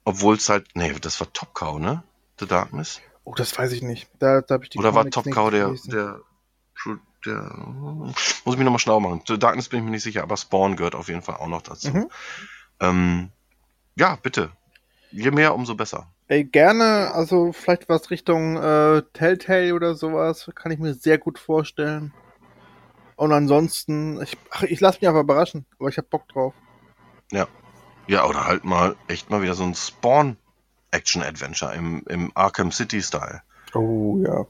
[0.03, 2.03] Obwohl es halt, nee, das war Top Cow, ne?
[2.39, 3.01] The Darkness?
[3.24, 4.07] Oh, das weiß ich nicht.
[4.20, 5.91] Da, da habe ich die Oder war Comics Top nicht Cow der, gelesen.
[5.91, 6.22] der,
[7.26, 9.24] der, muss ich mich nochmal schlau machen.
[9.26, 11.63] The Darkness bin ich mir nicht sicher, aber Spawn gehört auf jeden Fall auch noch
[11.63, 11.89] dazu.
[11.89, 12.09] Mhm.
[12.80, 13.32] Ähm,
[13.95, 14.51] ja, bitte.
[15.16, 16.07] Je mehr, umso besser.
[16.28, 21.39] Ey, gerne, also vielleicht was Richtung äh, Telltale oder sowas, kann ich mir sehr gut
[21.39, 22.13] vorstellen.
[23.16, 26.53] Und ansonsten, ich, ach, ich lasse mich einfach überraschen, aber ich habe Bock drauf.
[28.07, 33.41] Ja, oder halt mal echt mal wieder so ein Spawn-Action-Adventure im, im Arkham City-Style.
[33.74, 34.45] Oh ja.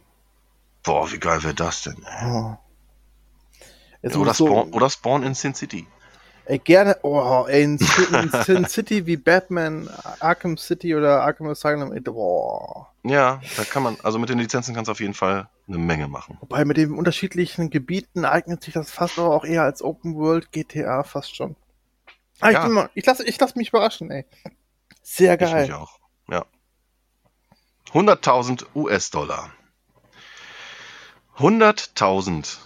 [0.82, 2.04] Boah, wie geil wäre das denn?
[2.06, 2.28] ey?
[2.28, 2.58] Oh.
[4.02, 5.86] Jetzt Oder, so, Spawn, oder Spawn in Sin City.
[6.46, 9.90] Ey, gerne, oh, ey, in, Sin- in Sin City wie Batman,
[10.20, 12.92] Arkham City oder Arkham Asylum, ey, boah.
[13.04, 16.08] Ja, da kann man, also mit den Lizenzen kannst du auf jeden Fall eine Menge
[16.08, 16.38] machen.
[16.42, 20.52] Wobei mit den unterschiedlichen Gebieten eignet sich das fast aber auch eher als Open World
[20.52, 21.56] GTA fast schon.
[22.42, 22.64] Ah, ich, Ja.
[22.66, 24.26] bin mal, ich lasse ich lass mich überraschen, ey.
[25.04, 25.62] Sehr Ich geil.
[25.64, 26.00] mich auch.
[26.30, 26.46] Ja.
[27.94, 29.52] 100.000 US-Dollar.
[31.38, 32.58] 100.000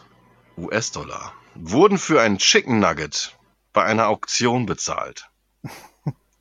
[0.58, 3.36] US-Dollar wurden für ein Chicken Nugget
[3.74, 5.30] bei einer Auktion bezahlt.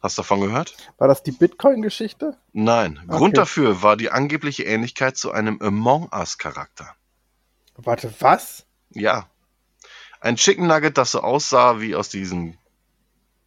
[0.01, 0.77] Hast du davon gehört?
[0.99, 2.37] War das die Bitcoin-Geschichte?
[2.53, 3.01] Nein.
[3.07, 3.19] Okay.
[3.19, 6.95] Grund dafür war die angebliche Ähnlichkeit zu einem Among Us-Charakter.
[7.77, 8.65] Warte, was?
[8.91, 9.29] Ja.
[10.21, 12.57] Ein Chicken Nugget, das so aussah wie aus diesem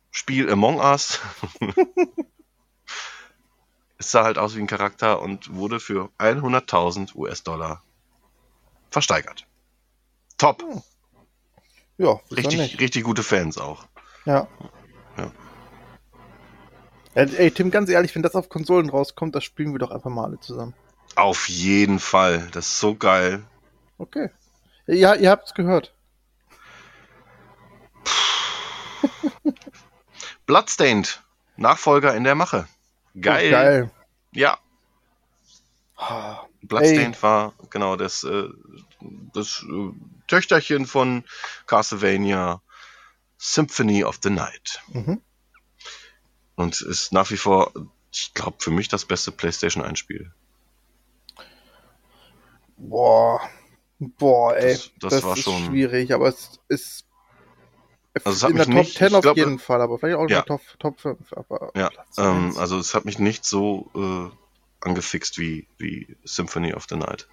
[0.10, 1.22] Spiel Among Us.
[3.98, 7.82] es sah halt aus wie ein Charakter und wurde für 100.000 US-Dollar
[8.90, 9.48] versteigert.
[10.38, 10.64] Top.
[12.02, 13.86] Ja, Richtig, richtig gute Fans auch.
[14.26, 14.48] Ja.
[15.18, 15.32] Ja.
[17.14, 20.10] Ey, ey, Tim, ganz ehrlich, wenn das auf Konsolen rauskommt, das spielen wir doch einfach
[20.10, 20.74] mal alle zusammen.
[21.16, 22.50] Auf jeden Fall.
[22.54, 23.44] Das ist so geil.
[24.00, 24.32] Okay.
[24.88, 25.94] Ja, ihr habt's gehört.
[30.48, 31.22] Bloodstained.
[31.56, 32.68] Nachfolger in der Mache.
[33.20, 33.50] Geil.
[33.50, 33.92] Oh, geil.
[34.32, 34.58] Ja.
[36.64, 38.50] Bloodstained war genau das, äh,
[39.34, 39.92] das äh,
[40.32, 41.26] Töchterchen von
[41.68, 42.62] Castlevania
[43.38, 44.82] Symphony of the Night.
[44.94, 45.22] Mhm.
[46.56, 47.74] Und ist nach wie vor,
[48.14, 50.32] ich glaube, für mich das beste PlayStation 1 Spiel.
[52.78, 53.42] Boah.
[54.00, 54.74] Boah, ey.
[54.74, 57.06] Das- Das, das war ist schon- schwierig, aber es ist
[58.24, 60.18] Also es hat in der mich Top nicht- 10 ich auf jeden Fall, aber vielleicht
[60.18, 60.42] auch in Ja.
[60.42, 61.34] der Top, Top 5.
[61.34, 66.86] Aber Ja, ähm, also es hat mich nicht so äh, angefixt wie, wie Symphony of
[66.90, 67.28] the Night.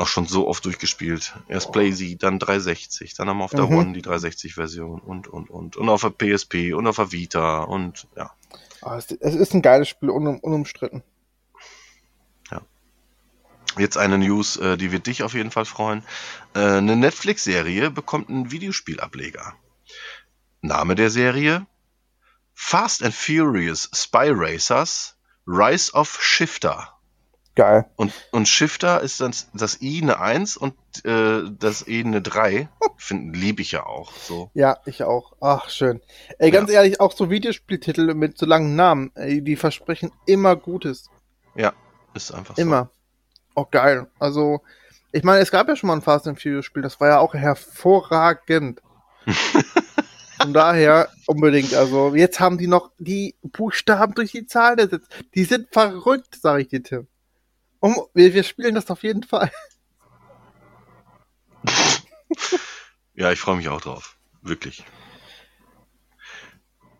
[0.00, 1.34] Auch schon so oft durchgespielt.
[1.46, 3.76] Erst Blazy, dann 360, dann haben wir auf der Mhm.
[3.76, 5.76] One die 360-Version und, und, und.
[5.76, 8.32] Und auf der PSP und auf der Vita und ja.
[8.80, 11.02] Ah, es, ist ein geiles Spiel, unum, unumstritten.
[13.78, 16.02] Jetzt eine News, äh, die wird dich auf jeden Fall freuen.
[16.54, 19.54] Äh, eine Netflix-Serie bekommt einen Videospielableger.
[20.62, 21.66] Name der Serie?
[22.54, 26.99] Fast and Furious Spy Racers Rise of Shifter.
[27.56, 27.86] Geil.
[27.96, 30.74] Und, und Shifter ist das, das I eine 1 und
[31.04, 32.68] äh, das E eine 3.
[32.96, 34.12] Finden liebe ich ja auch.
[34.12, 34.50] So.
[34.54, 35.32] Ja, ich auch.
[35.40, 36.00] Ach, schön.
[36.38, 41.10] Ey, ganz ehrlich, auch so Videospieltitel mit so langen Namen, ey, die versprechen immer Gutes.
[41.54, 41.72] Ja,
[42.14, 42.62] ist einfach so.
[42.62, 42.90] Immer.
[43.54, 44.06] Oh, geil.
[44.18, 44.60] Also,
[45.12, 47.18] ich meine, es gab ja schon mal ein Fast and Furious Spiel, das war ja
[47.18, 48.80] auch hervorragend.
[50.40, 51.74] Von daher unbedingt.
[51.74, 55.08] Also, jetzt haben die noch die Buchstaben durch die Zahlen ersetzt.
[55.34, 57.08] Die sind verrückt, sag ich dir, Tim.
[57.80, 59.50] Um, wir, wir spielen das auf jeden Fall.
[63.14, 64.16] Ja, ich freue mich auch drauf.
[64.42, 64.84] Wirklich.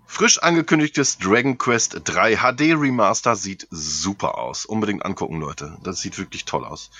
[0.07, 4.67] Frisch angekündigtes Dragon Quest 3 HD Remaster sieht super aus.
[4.67, 5.79] Unbedingt angucken, Leute.
[5.85, 6.91] Das sieht wirklich toll aus.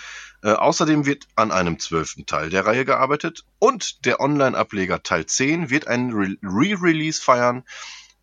[0.43, 5.69] Äh, außerdem wird an einem zwölften Teil der Reihe gearbeitet und der Online-Ableger Teil 10
[5.71, 7.65] wird einen Re- Re-Release feiern,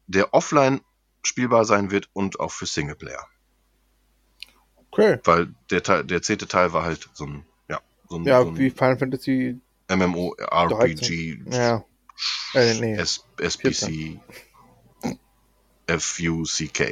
[0.08, 0.82] der offline
[1.22, 3.28] spielbar sein wird und auch für Singleplayer.
[4.98, 5.20] Okay.
[5.26, 7.80] Weil der, Teil, der zehnte Teil war halt so ein, ja,
[8.10, 9.60] so ein, Ja, so ein wie Final Fantasy.
[9.90, 11.84] MMORPG, Ja.
[12.56, 12.96] Äh, nee.
[12.96, 14.20] S SPC.
[15.86, 16.84] F-U-C-K.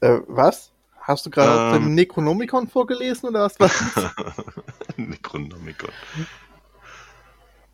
[0.00, 0.72] Äh, was?
[1.00, 1.82] Hast du gerade Ähm.
[1.84, 4.12] dem Necronomicon vorgelesen oder was war das?
[4.96, 5.90] Necronomicon.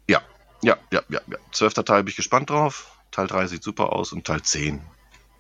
[0.09, 0.21] Ja,
[0.63, 1.39] ja, ja, ja, ja.
[1.53, 2.93] Zwölfter Teil bin ich gespannt drauf.
[3.11, 4.83] Teil 3 sieht super aus und Teil 10.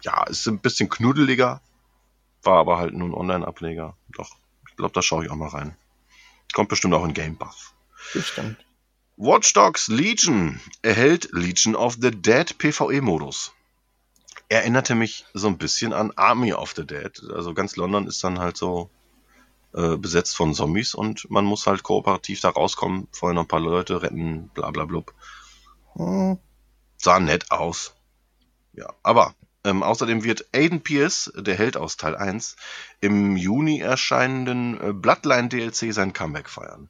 [0.03, 1.61] Ja, ist ein bisschen knuddeliger.
[2.49, 3.95] War aber halt nur ein Online-Ableger.
[4.09, 4.31] Doch,
[4.71, 5.77] ich glaube, da schaue ich auch mal rein.
[6.55, 7.75] Kommt bestimmt auch in Game Pass.
[8.15, 8.57] Bestimmt.
[9.19, 13.53] Watch Dogs Legion erhält Legion of the Dead PvE-Modus.
[14.49, 17.23] Erinnerte mich so ein bisschen an Army of the Dead.
[17.35, 18.89] Also ganz London ist dann halt so
[19.75, 23.61] äh, besetzt von Zombies und man muss halt kooperativ da rauskommen, vorher noch ein paar
[23.61, 25.13] Leute retten, bla bla blub.
[25.97, 26.39] Hm,
[26.97, 27.95] Sah nett aus.
[28.73, 29.35] Ja, aber
[29.69, 32.57] ähm, außerdem wird Aiden Pierce, der Held aus Teil 1,
[33.01, 36.89] im Juni erscheinenden äh, Bloodline DLC sein Comeback feiern.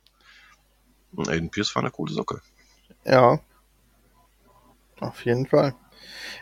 [1.12, 2.40] Und Aiden Pierce war eine coole Socke.
[3.04, 3.40] Ja.
[5.00, 5.74] Auf jeden Fall.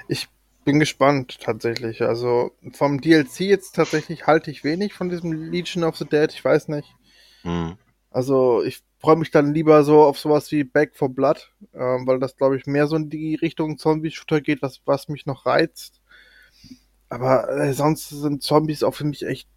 [0.09, 0.29] Ich
[0.65, 2.03] bin gespannt tatsächlich.
[2.03, 6.33] Also vom DLC jetzt tatsächlich halte ich wenig von diesem Legion of the Dead.
[6.33, 6.95] Ich weiß nicht.
[7.43, 7.77] Hm.
[8.11, 12.19] Also ich freue mich dann lieber so auf sowas wie Back for Blood, ähm, weil
[12.19, 16.01] das glaube ich mehr so in die Richtung Zombie-Shooter geht, was, was mich noch reizt.
[17.09, 19.49] Aber äh, sonst sind Zombies auch für mich echt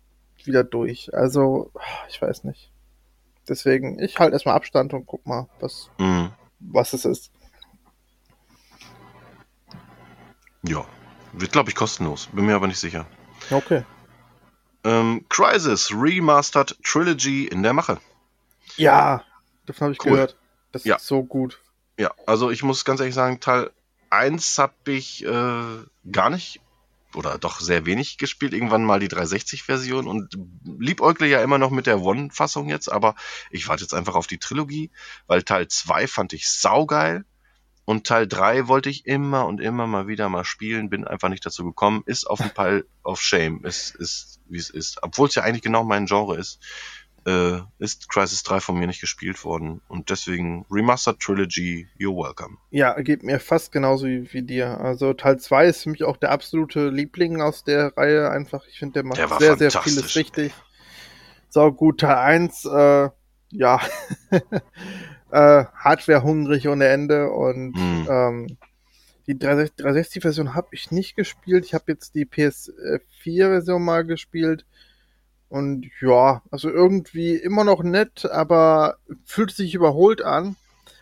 [0.43, 1.13] wieder durch.
[1.13, 1.71] Also
[2.09, 2.71] ich weiß nicht.
[3.47, 6.31] Deswegen, ich halte erstmal Abstand und guck mal, was, Hm.
[6.59, 7.31] was es ist.
[10.63, 10.85] Ja,
[11.33, 13.05] wird glaube ich kostenlos, bin mir aber nicht sicher.
[13.49, 13.83] Okay.
[14.83, 17.99] Ähm, Crisis Remastered Trilogy in der Mache.
[18.77, 19.23] Ja,
[19.65, 20.11] davon habe ich Cool.
[20.11, 20.37] gehört.
[20.71, 20.97] Das Ja.
[20.97, 21.59] ist so gut.
[21.97, 23.71] Ja, also ich muss ganz ehrlich sagen, Teil
[24.09, 25.77] 1 habe ich äh,
[26.11, 26.61] gar nicht
[27.15, 28.53] oder doch sehr wenig gespielt.
[28.53, 30.37] Irgendwann mal die 360-Version und
[30.79, 33.15] liebäugle ja immer noch mit der One-Fassung jetzt, aber
[33.49, 34.91] ich warte jetzt einfach auf die Trilogie,
[35.27, 37.25] weil Teil 2 fand ich saugeil
[37.85, 41.43] und Teil 3 wollte ich immer und immer mal wieder mal spielen, bin einfach nicht
[41.45, 45.01] dazu gekommen, ist auf dem Pile of Shame, ist, ist wie es ist.
[45.01, 46.59] Obwohl es ja eigentlich genau mein Genre ist,
[47.25, 52.57] äh, ist Crisis 3 von mir nicht gespielt worden und deswegen Remastered Trilogy, you're welcome.
[52.71, 54.79] Ja, geht mir fast genauso wie, wie dir.
[54.79, 58.29] Also Teil 2 ist für mich auch der absolute Liebling aus der Reihe.
[58.29, 60.53] Einfach, ich finde, der macht Der sehr, sehr vieles richtig.
[61.49, 63.09] So gut, Teil 1, äh,
[63.51, 63.81] ja,
[65.31, 68.07] äh, Hardware hungrig ohne Ende und Hm.
[68.09, 68.57] ähm,
[69.27, 71.63] die 360-Version habe ich nicht gespielt.
[71.63, 74.65] Ich habe jetzt die PS4-Version mal gespielt.
[75.49, 80.55] Und ja, also irgendwie immer noch nett, aber fühlt sich überholt an.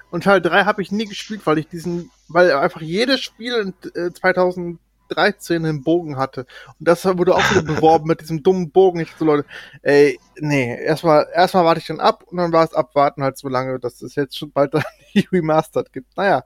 [0.10, 4.02] Und Teil 3 habe ich nie gespielt, weil ich diesen, weil einfach jedes Spiel in
[4.02, 6.45] äh, 2013 einen Bogen hatte.
[6.80, 9.02] Und das wurde auch wieder beworben mit diesem dummen Bogen.
[9.02, 9.45] Ich so, Leute,
[9.82, 13.50] ey, nee, erstmal, erstmal warte ich dann ab und dann war es abwarten halt so
[13.50, 14.84] lange, dass es jetzt schon bald dann
[15.14, 16.16] die Remastered gibt.
[16.16, 16.45] Naja,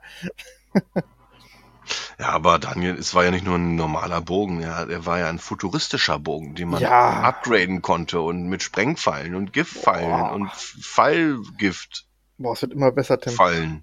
[2.22, 5.28] Ja, aber Daniel, es war ja nicht nur ein normaler Bogen, ja, er war ja
[5.28, 7.20] ein futuristischer Bogen, den man Ja.
[7.24, 10.30] upgraden konnte und mit Sprengfallen und Giftfallen Boah.
[10.30, 12.06] und Fallgiftfallen.
[12.38, 13.82] boah, es wird immer besser, Tim.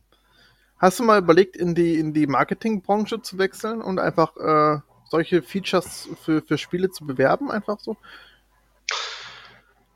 [0.77, 4.79] Hast du mal überlegt, in die, in die Marketingbranche zu wechseln und einfach äh,
[5.09, 7.51] solche Features für, für Spiele zu bewerben?
[7.51, 7.97] Einfach so?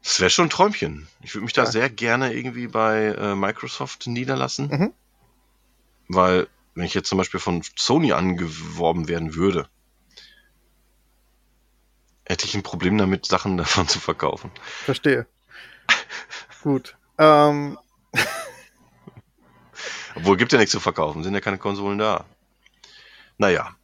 [0.03, 1.07] Das wäre schon ein Träumchen.
[1.21, 1.71] Ich würde mich da Ja.
[1.71, 4.93] sehr gerne irgendwie bei äh, Microsoft niederlassen, Mhm.
[6.09, 9.67] weil wenn ich jetzt zum Beispiel von Sony angeworben werden würde,
[12.25, 14.51] hätte ich ein Problem damit, Sachen davon zu verkaufen.
[14.85, 15.27] Verstehe.
[16.61, 16.95] Gut.
[17.17, 17.77] Ähm,
[20.15, 22.25] Obwohl, gibt ja nichts zu verkaufen, sind ja keine Konsolen da.
[23.37, 23.75] Naja.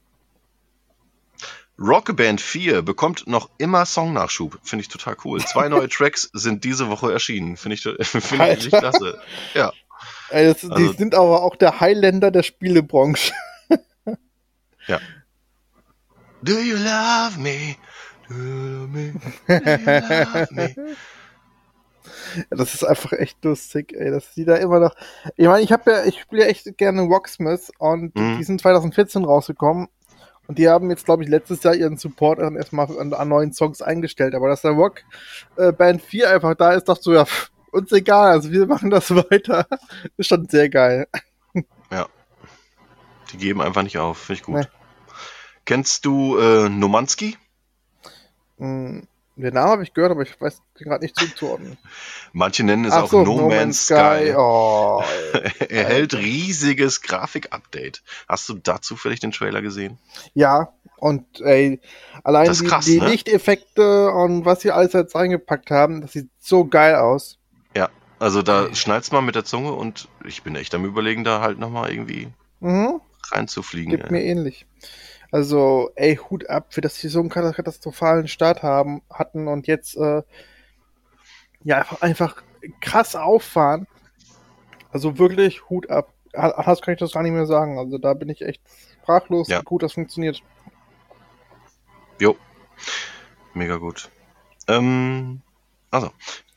[1.77, 4.59] Rock Band 4 bekommt noch immer Songnachschub.
[4.63, 5.43] Finde ich total cool.
[5.45, 7.55] Zwei neue Tracks sind diese Woche erschienen.
[7.55, 9.21] Finde ich, finde ich klasse.
[9.53, 9.71] Ja.
[10.31, 13.33] Das, die Also- sind aber auch der Highlander der Spielebranche.
[16.41, 17.75] Do you love me?
[18.29, 19.13] Do you love me?
[19.47, 20.75] Do you love me?
[22.35, 24.11] Ja, das ist einfach echt lustig, ey.
[24.11, 24.95] Das sieht da immer noch.
[25.35, 28.37] Ich meine, ich habe ja, ich spiele ja echt gerne Rocksmith und Mhm.
[28.37, 29.87] die sind 2014 rausgekommen.
[30.47, 33.53] Und die haben jetzt, glaube ich, letztes Jahr ihren Support dann erstmal an, an neuen
[33.53, 34.33] Songs eingestellt.
[34.33, 35.01] Aber dass der Rock
[35.57, 38.89] äh, Band 4 einfach da ist, dachte so, ja, pff, uns egal, also wir machen
[38.89, 39.65] das weiter.
[40.17, 41.07] ist schon sehr geil.
[43.31, 44.17] Die geben einfach nicht auf.
[44.17, 44.55] Finde ich gut.
[44.55, 44.65] Nee.
[45.65, 47.37] Kennst du äh, Nomanski?
[48.57, 51.77] Hm, Den Namen habe ich gehört, aber ich weiß gerade nicht zuzuordnen.
[52.33, 54.33] Manche nennen es Ach auch so, No, Man's Sky.
[54.35, 55.03] Oh,
[55.69, 58.01] Erhält riesiges Grafik-Update.
[58.27, 59.99] Hast du dazu vielleicht den Trailer gesehen?
[60.33, 61.79] ja, und ey,
[62.25, 63.07] allein ist die, krass, die ne?
[63.07, 67.38] Lichteffekte und was sie alles jetzt reingepackt haben, das sieht so geil aus.
[68.19, 71.57] Also da schnallt's mal mit der Zunge und ich bin echt am überlegen, da halt
[71.59, 72.27] nochmal irgendwie
[72.59, 72.99] Mhm.
[73.31, 73.91] reinzufliegen.
[73.91, 74.11] Gibt ey.
[74.11, 74.65] mir ähnlich.
[75.31, 79.95] Also, ey, Hut ab, für das sie so einen katastrophalen Start haben, hatten und jetzt
[79.95, 80.23] äh,
[81.63, 82.43] ja einfach, einfach
[82.81, 83.87] krass auffahren.
[84.91, 86.11] Also wirklich Hut ab.
[86.33, 87.77] Anders kann ich das gar nicht mehr sagen.
[87.77, 88.61] Also da bin ich echt
[89.01, 89.61] sprachlos, Ja.
[89.61, 90.41] gut das funktioniert.
[92.19, 92.35] Jo.
[93.53, 94.09] Mega gut.
[94.67, 95.41] Ähm,
[95.91, 96.11] also.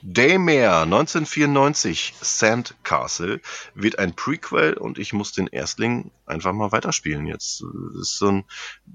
[0.04, 3.40] Daymare 1994 Sandcastle
[3.74, 7.62] wird ein Prequel und ich muss den Erstling einfach mal weiterspielen jetzt.
[7.62, 8.44] Das ist so ein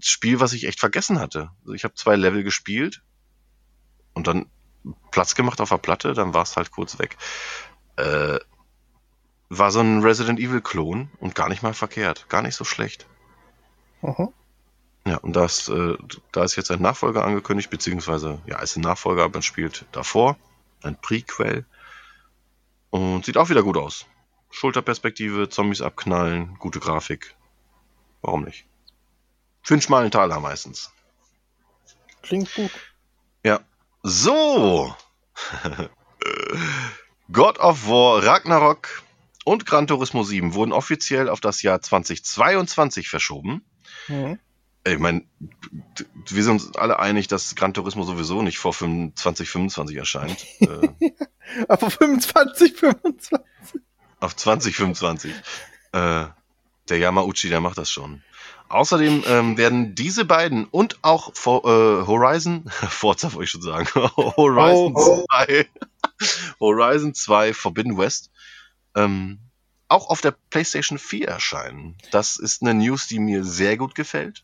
[0.02, 1.52] Spiel, was ich echt vergessen hatte.
[1.62, 3.04] Also ich habe zwei Level gespielt
[4.14, 4.48] und dann
[5.12, 7.16] Platz gemacht auf der Platte, dann war es halt kurz weg.
[7.96, 8.40] Äh,
[9.50, 13.06] war so ein Resident Evil Klon und gar nicht mal verkehrt, gar nicht so schlecht.
[14.02, 14.34] Aha.
[15.08, 15.96] Ja, und das, äh,
[16.34, 20.38] da ist jetzt ein Nachfolger angekündigt, beziehungsweise, ja, ist ein Nachfolger, aber man spielt davor,
[20.84, 21.66] ein Prequel.
[22.90, 24.06] Und sieht auch wieder gut aus.
[24.50, 27.38] Schulterperspektive, Zombies abknallen, gute Grafik.
[28.22, 28.66] Warum nicht?
[29.62, 30.92] Für einen schmalen Taler meistens.
[32.22, 32.72] Klingt gut.
[33.46, 33.62] Ja.
[34.04, 34.94] So!
[37.32, 39.04] God of War, Ragnarok
[39.46, 43.64] und Gran Turismo 7 wurden offiziell auf das Jahr 2022 verschoben.
[44.10, 44.40] Mhm.
[44.90, 45.24] Ich meine,
[46.30, 50.46] wir sind uns alle einig, dass Gran Turismo sowieso nicht vor 2025 erscheint.
[50.62, 50.90] äh,
[51.68, 53.40] Aber 25, 25.
[54.20, 55.34] auf 2025.
[55.94, 56.26] Äh,
[56.90, 58.24] der Yamauchi, der macht das schon.
[58.70, 63.88] Außerdem ähm, werden diese beiden und auch For, äh, Horizon, Forza wollte ich schon sagen,
[64.16, 65.26] Horizon Oh.
[65.32, 65.68] 2,
[66.60, 68.30] Horizon 2 Forbidden West,
[68.96, 69.40] ähm,
[69.88, 71.96] auch auf der PlayStation 4 erscheinen.
[72.12, 74.44] Das ist eine News, die mir sehr gut gefällt.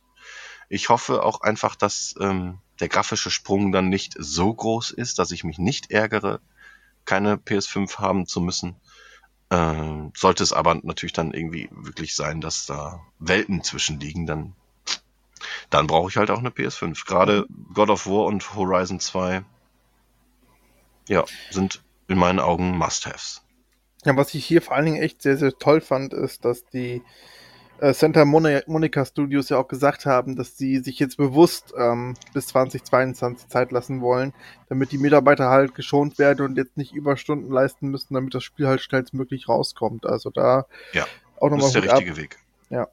[0.74, 5.30] Ich hoffe auch einfach, dass ähm, der grafische Sprung dann nicht so groß ist, dass
[5.30, 6.40] ich mich nicht ärgere,
[7.06, 8.76] keine PS5 haben zu müssen.
[9.52, 14.56] Ähm, sollte es aber natürlich dann irgendwie wirklich sein, dass da Welten zwischen liegen, dann,
[15.70, 17.06] dann brauche ich halt auch eine PS5.
[17.06, 19.46] Gerade God of War und Horizon 2
[21.08, 23.44] ja, sind in meinen Augen Must-Haves.
[24.06, 27.04] Ja, was ich hier vor allen Dingen echt sehr, sehr toll fand, ist, dass die
[27.82, 32.48] Santa Mon Monica Studios ja auch gesagt haben, dass sie sich jetzt bewusst ähm, bis
[32.48, 34.34] 2022 Zeit lassen wollen,
[34.70, 38.68] damit die Mitarbeiter halt geschont werden und jetzt nicht Überstunden leisten müssen, damit das Spiel
[38.68, 40.06] halt schnellstmöglich rauskommt.
[40.06, 41.06] Also da Ja,
[41.40, 41.98] auch Das nochmal ist der Hut ab.
[41.98, 42.38] richtige Weg.
[42.70, 42.88] Ja.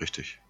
[0.00, 0.40] Richtig.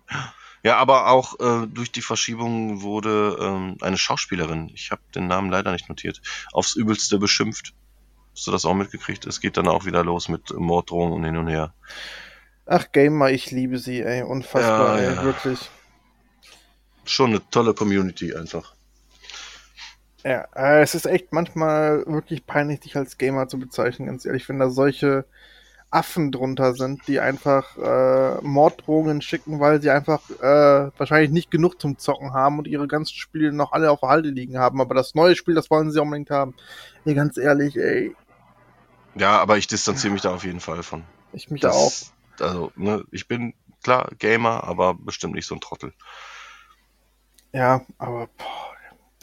[0.63, 5.51] Ja, aber auch äh, durch die Verschiebung wurde ähm, eine Schauspielerin, ich habe den Namen
[5.51, 6.21] leider nicht notiert,
[6.53, 7.75] aufs Übelste beschimpft.
[8.35, 9.27] Hast du das auch mitgekriegt?
[9.27, 11.73] Es geht dann auch wieder los mit Morddrohungen und hin und her.
[12.67, 14.23] Ach, Gamer, ich liebe sie, ey.
[14.23, 15.23] Unfassbar, Ja, ey, ja.
[15.23, 15.71] wirklich.
[17.07, 18.75] Schon eine tolle Community einfach.
[20.25, 24.49] Ja, äh, es ist echt manchmal wirklich peinlich, dich als Gamer zu bezeichnen, ganz ehrlich,
[24.49, 25.25] wenn da solche
[25.91, 31.81] Affen drunter sind, die einfach äh, Morddrohungen schicken, weil sie einfach äh, wahrscheinlich nicht genug
[31.81, 34.81] zum Zocken haben und ihre ganzen Spiele noch alle auf der Halde liegen haben.
[34.81, 36.55] Aber das neue Spiel, das wollen sie unbedingt haben.
[37.05, 38.17] Ey, ganz ehrlich, ey,
[39.15, 41.05] Ja, aber ich distanziere mich da auf jeden Fall von.
[41.33, 41.93] ich mich auch.
[42.43, 45.93] Also, ne, ich bin klar Gamer, aber bestimmt nicht so ein Trottel.
[47.53, 48.75] Ja, aber boah,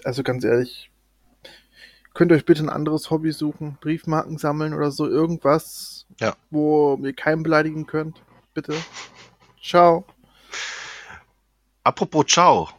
[0.03, 0.89] also ganz ehrlich,
[2.13, 6.35] könnt ihr euch bitte ein anderes Hobby suchen, Briefmarken sammeln oder so, irgendwas, Ja.
[6.49, 8.21] wo ihr keinen beleidigen könnt,
[8.53, 8.75] bitte.
[9.61, 10.05] Ciao.
[11.83, 12.69] Apropos Ciao.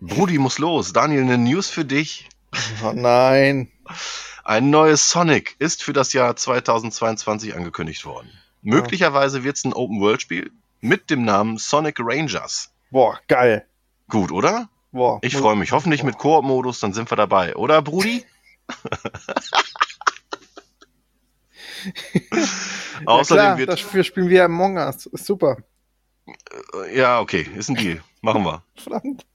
[0.00, 0.92] Brudi muss los.
[0.92, 2.28] Daniel, eine News für dich.
[2.84, 3.70] Oh nein.
[4.44, 8.30] Ein neues Sonic ist für das Jahr 2022 angekündigt worden.
[8.66, 10.50] Möglicherweise wird es ein Open-World-Spiel
[10.80, 12.72] mit dem Namen Sonic Rangers.
[12.90, 13.66] Boah, geil.
[14.08, 14.68] Gut, oder?
[14.92, 15.18] Boah.
[15.22, 15.72] Ich freue mich.
[15.72, 17.56] Hoffentlich mit Koop-Modus, dann sind wir dabei.
[17.56, 18.24] Oder, Brudi?
[23.00, 23.78] Ja, Außerdem klar, wird.
[23.78, 25.06] Spiel spielen wir Among Us.
[25.06, 25.58] Ist super.
[26.92, 28.02] Ja, okay, ist ein Deal.
[28.22, 28.62] Machen wir.
[28.76, 29.26] Verdammt.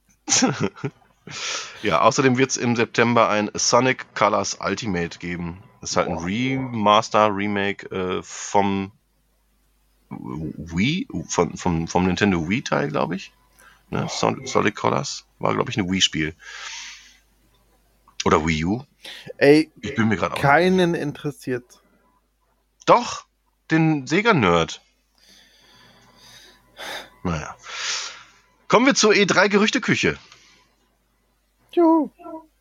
[1.83, 5.63] Ja, außerdem wird es im September ein Sonic Colors Ultimate geben.
[5.79, 8.91] Das ist halt ein Remaster, Remake äh, vom
[10.11, 13.31] Wii, von, vom, vom Nintendo Wii-Teil, glaube ich.
[13.89, 14.07] Ne?
[14.09, 16.35] Son Sonic Colors war, glaube ich, ein Wii-Spiel.
[18.25, 18.83] Oder Wii U.
[19.37, 20.39] Ey, Ich bin mir gerade auch.
[20.41, 21.81] keinen interessiert.
[22.85, 23.25] Doch,
[23.71, 24.81] den Sega-Nerd.
[27.23, 27.55] Naja.
[28.67, 30.17] Kommen wir zur E3-Gerüchteküche.
[31.73, 32.09] Juhu.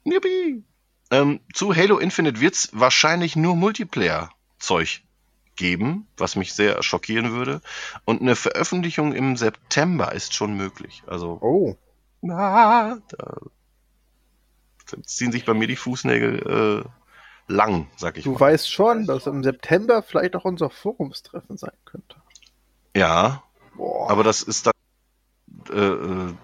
[0.05, 0.63] Yippie.
[1.11, 5.03] Ähm, zu Halo Infinite wird es wahrscheinlich nur Multiplayer-Zeug
[5.61, 7.61] geben, was mich sehr schockieren würde.
[8.05, 11.03] Und eine Veröffentlichung im September ist schon möglich.
[11.07, 11.77] Also, Oh.
[12.23, 13.37] na, da,
[15.05, 18.41] ziehen sich bei mir die Fußnägel äh, lang, sag ich Du mal.
[18.41, 22.17] weißt schon, dass im September vielleicht auch unser Forumstreffen sein könnte.
[22.97, 23.43] Ja,
[23.77, 24.11] Boah.
[24.11, 24.73] aber das ist dann
[25.71, 26.35] äh, äh,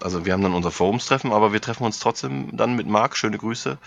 [0.00, 3.38] also wir haben dann unser Forumstreffen, aber wir treffen uns trotzdem dann mit Marc, schöne
[3.38, 3.78] Grüße,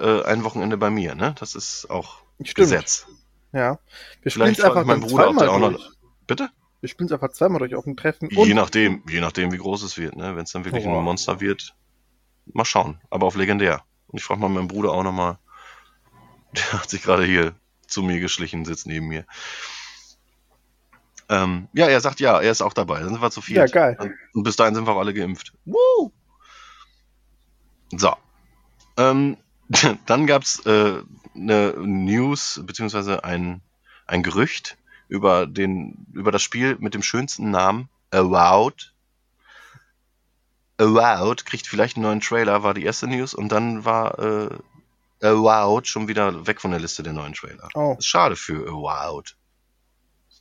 [0.00, 1.34] äh, ein Wochenende bei mir, ne?
[1.38, 2.54] Das ist auch Stimmt.
[2.56, 3.06] Gesetz.
[3.52, 3.78] Ja.
[4.22, 5.70] Wir spielen es einfach mein Bruder, auch zweimal noch.
[5.72, 5.90] durch.
[6.26, 6.50] Bitte?
[6.80, 8.28] Wir spielen es einfach zweimal durch auf dem Treffen.
[8.30, 10.36] Je nachdem, je nachdem, wie groß es wird, ne?
[10.36, 10.98] Wenn es dann wirklich Boah.
[10.98, 11.74] ein Monster wird,
[12.46, 13.00] mal schauen.
[13.10, 13.82] Aber auf legendär.
[14.06, 15.38] Und ich frage mal meinen Bruder auch nochmal.
[16.56, 17.54] Der hat sich gerade hier
[17.86, 19.26] zu mir geschlichen, sitzt neben mir.
[21.28, 23.00] Ähm, ja, er sagt ja, er ist auch dabei.
[23.00, 23.56] Dann sind wir zu viel.
[23.56, 23.96] Ja, geil.
[24.32, 25.52] Und bis dahin sind wir auch alle geimpft.
[25.64, 26.12] Woo!
[27.96, 28.14] So.
[28.96, 29.36] Ähm,
[30.06, 31.02] dann gab's äh,
[31.34, 33.62] eine News, beziehungsweise ein,
[34.06, 34.76] ein Gerücht
[35.08, 38.92] über, den, über das Spiel mit dem schönsten Namen, Avowed.
[40.78, 43.34] Avowed kriegt vielleicht einen neuen Trailer, war die erste News.
[43.34, 44.58] Und dann war äh,
[45.22, 47.68] Avowed schon wieder weg von der Liste der neuen Trailer.
[47.74, 47.96] Oh.
[47.98, 49.36] Ist schade für Avowed.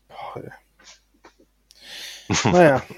[0.07, 0.43] Boah.
[2.51, 2.83] Naja,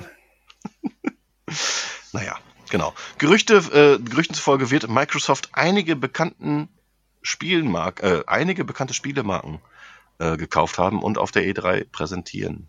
[2.14, 2.38] Naja,
[2.72, 2.96] genau.
[3.20, 6.70] Gerüchte, äh, Gerüchten zufolge wird Microsoft einige bekannten
[7.22, 9.60] Spielmark, äh, einige bekannte Spielemarken
[10.18, 12.68] äh, gekauft haben und auf der E3 präsentieren.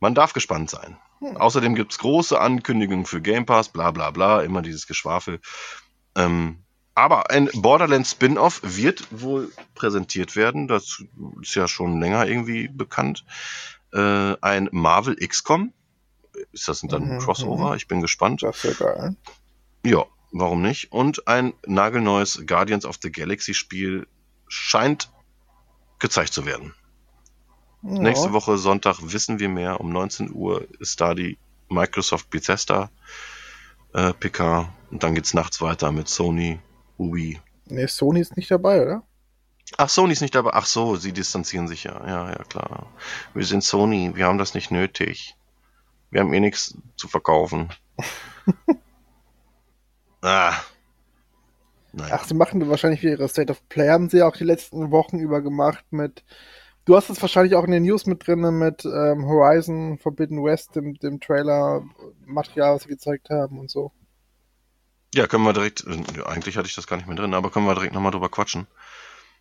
[0.00, 0.96] Man darf gespannt sein.
[1.18, 1.36] Hm.
[1.36, 5.40] Außerdem gibt's große Ankündigungen für Game Pass, bla bla bla, immer dieses Geschwafel.
[6.14, 6.62] Ähm,
[6.94, 10.66] aber ein Borderlands Spin-off wird wohl präsentiert werden.
[10.66, 11.02] Das
[11.42, 13.24] ist ja schon länger irgendwie bekannt.
[13.92, 15.74] Äh, ein Marvel XCOM.
[16.52, 17.76] Ist das dann ein Mhm, Crossover?
[17.76, 18.42] Ich bin gespannt.
[18.42, 19.16] das ist ja geil.
[19.84, 20.92] Ja, warum nicht?
[20.92, 24.06] Und ein nagelneues Guardians of the Galaxy Spiel
[24.48, 25.10] scheint
[25.98, 26.74] gezeigt zu werden.
[27.82, 27.98] Ja.
[28.00, 29.80] Nächste Woche Sonntag wissen wir mehr.
[29.80, 32.90] Um 19 Uhr ist da die Microsoft Bethesda
[33.92, 34.72] äh, PK.
[34.90, 36.58] Und dann geht's nachts weiter mit Sony,
[36.98, 37.40] Ubi.
[37.66, 39.02] Nee, Sony ist nicht dabei, oder?
[39.78, 40.50] Ach, Sony ist nicht dabei.
[40.54, 42.00] Ach so, sie distanzieren sich ja.
[42.06, 42.86] Ja, ja, klar.
[43.34, 45.34] Wir sind Sony, wir haben das nicht nötig.
[46.10, 47.68] Wir haben eh nichts zu verkaufen.
[50.22, 50.54] ah.
[51.92, 52.10] Nein.
[52.12, 54.90] Ach, sie machen wahrscheinlich wieder ihre State of Play, haben sie ja auch die letzten
[54.90, 56.24] Wochen über gemacht mit.
[56.84, 60.76] Du hast es wahrscheinlich auch in den News mit drin mit ähm, Horizon Forbidden West,
[60.76, 61.82] dem, dem Trailer,
[62.26, 63.92] Material, was sie gezeigt haben und so.
[65.14, 67.66] Ja, können wir direkt, äh, eigentlich hatte ich das gar nicht mehr drin, aber können
[67.66, 68.66] wir direkt nochmal drüber quatschen.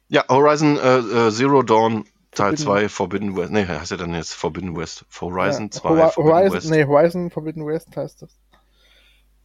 [0.07, 2.05] Ja, Horizon äh, äh, Zero Dawn
[2.35, 3.51] Teil Forbidden- 2 Forbidden West.
[3.51, 5.05] Nee, heißt ja dann jetzt Forbidden West.
[5.19, 6.69] Horizon ja, 2 Hori- Forbidden Horizon, West.
[6.69, 8.37] nee, Horizon Forbidden West heißt das.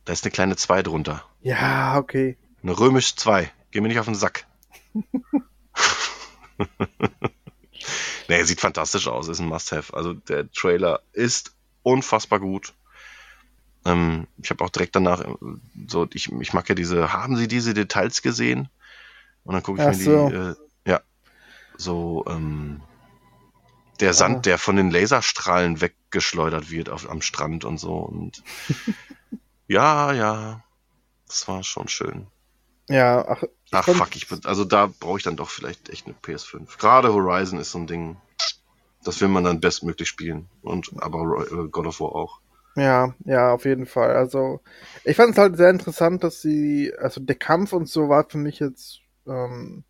[0.05, 1.25] Da ist eine kleine 2 drunter.
[1.43, 2.37] Ja, okay.
[2.63, 3.51] Eine römisch 2.
[3.71, 4.47] Geh mir nicht auf den Sack.
[8.29, 9.95] nee, sieht fantastisch aus, ist ein Must-Have.
[9.95, 12.75] Also der Trailer ist unfassbar gut.
[13.87, 15.35] Ähm, ich habe auch direkt danach äh,
[15.89, 18.69] so, ich, ich mag ja diese, haben Sie diese Details gesehen?
[19.45, 20.29] Und dann gucke ich Ach mir so.
[20.29, 20.55] die, äh,
[21.81, 22.81] so, ähm,
[24.01, 24.15] der.
[24.15, 27.95] Sand, der von den Laserstrahlen weggeschleudert wird auf, am Strand und so.
[27.95, 28.43] Und
[29.67, 30.65] ja, ja,
[31.27, 32.27] das war schon schön.
[32.89, 36.17] Ja, ach, Ach fuck, ich bin, also da brauche ich dann doch vielleicht echt eine
[36.17, 36.77] PS5.
[36.79, 38.17] Gerade Horizon ist so ein Ding,
[39.05, 40.49] das will man dann bestmöglich spielen.
[40.63, 42.41] Und aber äh, God of War auch.
[42.77, 44.17] Ja, ja, auf jeden Fall.
[44.17, 44.61] Also,
[45.05, 48.39] ich fand es halt sehr interessant, dass sie, also der Kampf und so war für
[48.39, 49.85] mich jetzt ähm,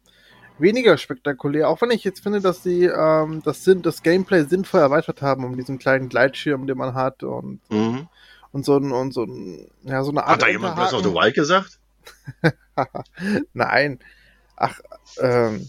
[0.61, 4.80] weniger spektakulär, auch wenn ich jetzt finde, dass sie ähm, das, Sinn, das Gameplay sinnvoll
[4.80, 8.08] erweitert haben, um diesen kleinen Gleitschirm, den man hat und, Mhm.
[8.52, 10.32] und so ein, und so ein, ja, so eine Art.
[10.32, 11.78] Hat da jemand Breath of the Wild gesagt?
[13.52, 13.98] Nein.
[14.56, 14.78] Ach,
[15.20, 15.68] ähm,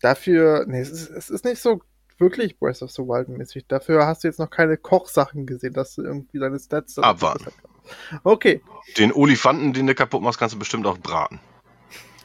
[0.00, 1.82] dafür, nee, es ist, es ist nicht so
[2.18, 3.66] wirklich Breath of the Wild mäßig.
[3.68, 7.52] Dafür hast du jetzt noch keine Kochsachen gesehen, dass du irgendwie deine Stats Abwarten.
[8.22, 8.62] Okay,
[8.96, 11.40] Den Olifanten, den du kaputt machst, kannst du bestimmt auch braten.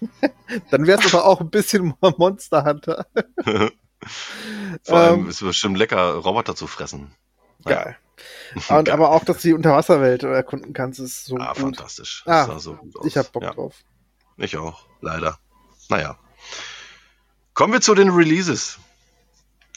[0.71, 3.05] dann wär's aber auch ein bisschen Monster Hunter.
[4.83, 7.11] Vor allem Ähm, ist es bestimmt lecker, Roboter zu fressen.
[7.65, 7.97] Geil.
[8.69, 8.91] Und Geil.
[8.91, 11.57] aber auch, dass du die Unterwasserwelt erkunden kannst, ist so Ah, gut.
[11.57, 12.23] fantastisch.
[12.25, 13.05] Ah, Das sah so gut aus.
[13.05, 13.75] Ich hab Bock ja, drauf.
[14.37, 15.37] Ich auch, leider.
[15.89, 16.17] Naja.
[17.53, 18.79] Kommen wir zu den Releases.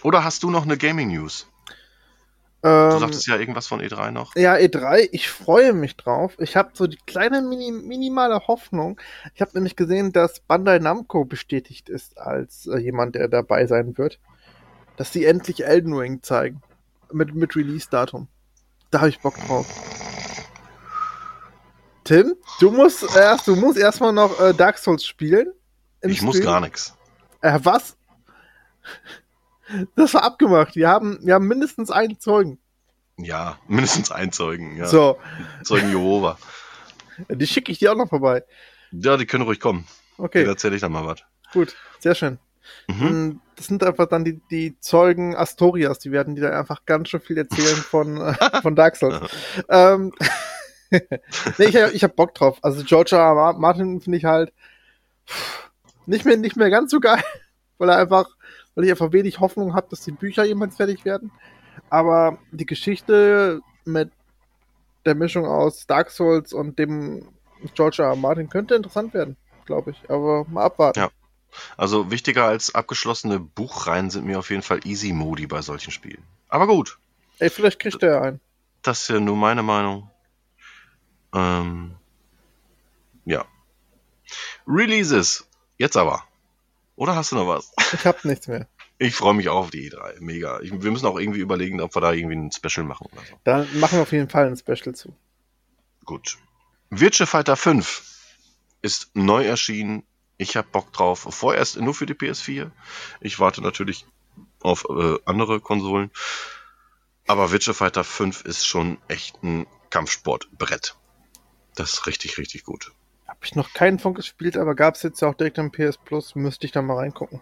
[0.02, 1.46] Oder hast du noch eine Gaming News?
[2.62, 4.34] Du Ähm, sagtest ja irgendwas von E3 noch.
[4.36, 6.34] Ja, E3, ich freue mich drauf.
[6.38, 9.00] Ich habe so die kleine mini minimale Hoffnung.
[9.34, 13.96] Ich habe nämlich gesehen, dass Bandai Namco bestätigt ist als äh, jemand, der dabei sein
[13.96, 14.18] wird.
[14.96, 16.60] Dass sie endlich Elden Ring zeigen.
[17.12, 18.28] Mit, mit Release-Datum.
[18.90, 19.66] Da habe ich Bock drauf.
[22.04, 25.52] Tim, du musst erst, du musst erstmal noch äh, Dark Souls spielen.
[26.02, 26.46] Ich muss Stream.
[26.46, 26.94] gar nichts.
[27.40, 27.96] Äh, was?
[29.96, 30.76] Das war abgemacht.
[30.76, 32.58] Wir haben, wir haben mindestens einen Zeugen.
[33.16, 34.76] Ja, mindestens ein Zeugen.
[34.76, 34.86] Ja.
[34.86, 35.18] So,
[35.64, 36.38] Zeugen Jehova.
[37.28, 38.44] die schicke ich dir auch noch vorbei.
[38.92, 39.86] Ja, die können ruhig kommen.
[40.18, 40.44] Okay.
[40.44, 41.22] Da erzähle ich dann mal was.
[41.52, 42.38] Gut, sehr schön.
[42.88, 43.40] Mhm.
[43.56, 47.38] Das sind einfach dann die, die Zeugen Astorias, die werden da einfach ganz schön viel
[47.38, 49.30] erzählen von, äh, von Dark Souls.
[49.68, 50.12] ähm,
[50.90, 52.58] nee, ich, ich hab Bock drauf.
[52.62, 53.16] Also George.
[53.16, 53.54] R.
[53.54, 54.52] Martin finde ich halt
[56.06, 57.22] nicht mehr, nicht mehr ganz so geil,
[57.78, 58.28] weil er einfach,
[58.80, 61.30] weil ich einfach wenig Hoffnung habe, dass die Bücher jemals fertig werden.
[61.90, 64.10] Aber die Geschichte mit
[65.04, 67.28] der Mischung aus Dark Souls und dem
[67.74, 68.08] George R.
[68.08, 68.16] R.
[68.16, 70.08] Martin könnte interessant werden, glaube ich.
[70.08, 70.98] Aber mal abwarten.
[70.98, 71.10] Ja.
[71.76, 76.22] Also wichtiger als abgeschlossene Buchreihen sind mir auf jeden Fall Easy Modi bei solchen Spielen.
[76.48, 76.98] Aber gut.
[77.38, 78.40] Ey, vielleicht kriegt er einen.
[78.80, 80.08] Das ist ja nur meine Meinung.
[81.34, 81.96] Ähm,
[83.26, 83.44] ja.
[84.66, 85.46] Releases.
[85.76, 86.24] Jetzt aber.
[87.00, 87.72] Oder hast du noch was?
[87.94, 88.68] Ich hab nichts mehr.
[89.02, 90.20] Ich freue mich auch auf die E3.
[90.20, 90.60] Mega.
[90.60, 93.40] Ich, wir müssen auch irgendwie überlegen, ob wir da irgendwie ein Special machen oder so.
[93.44, 95.16] Dann machen wir auf jeden Fall ein Special zu.
[96.04, 96.36] Gut.
[96.90, 98.02] Virtua Fighter 5
[98.82, 100.02] ist neu erschienen.
[100.36, 101.26] Ich habe Bock drauf.
[101.30, 102.70] Vorerst nur für die PS4.
[103.22, 104.04] Ich warte natürlich
[104.60, 106.10] auf äh, andere Konsolen.
[107.26, 110.94] Aber Virtua Fighter 5 ist schon echt ein Kampfsportbrett.
[111.74, 112.92] Das ist richtig, richtig gut.
[113.40, 116.34] Habe ich noch keinen von gespielt, aber gab es jetzt auch direkt am PS Plus.
[116.34, 117.40] Müsste ich da mal reingucken.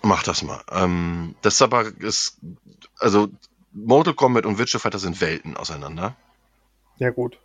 [0.00, 0.62] Mach das mal.
[0.70, 2.38] Ähm, das ist aber ist,
[3.00, 3.28] also
[3.72, 6.14] Mortal Kombat und Virtua Fighter sind Welten auseinander.
[6.98, 7.36] Ja, gut.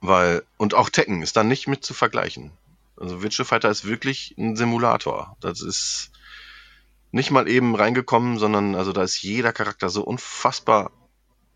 [0.00, 2.50] Weil, und auch Tekken ist dann nicht mit zu vergleichen.
[2.96, 5.36] Also Virtua Fighter ist wirklich ein Simulator.
[5.40, 6.12] Das ist
[7.12, 10.92] nicht mal eben reingekommen, sondern also da ist jeder Charakter so unfassbar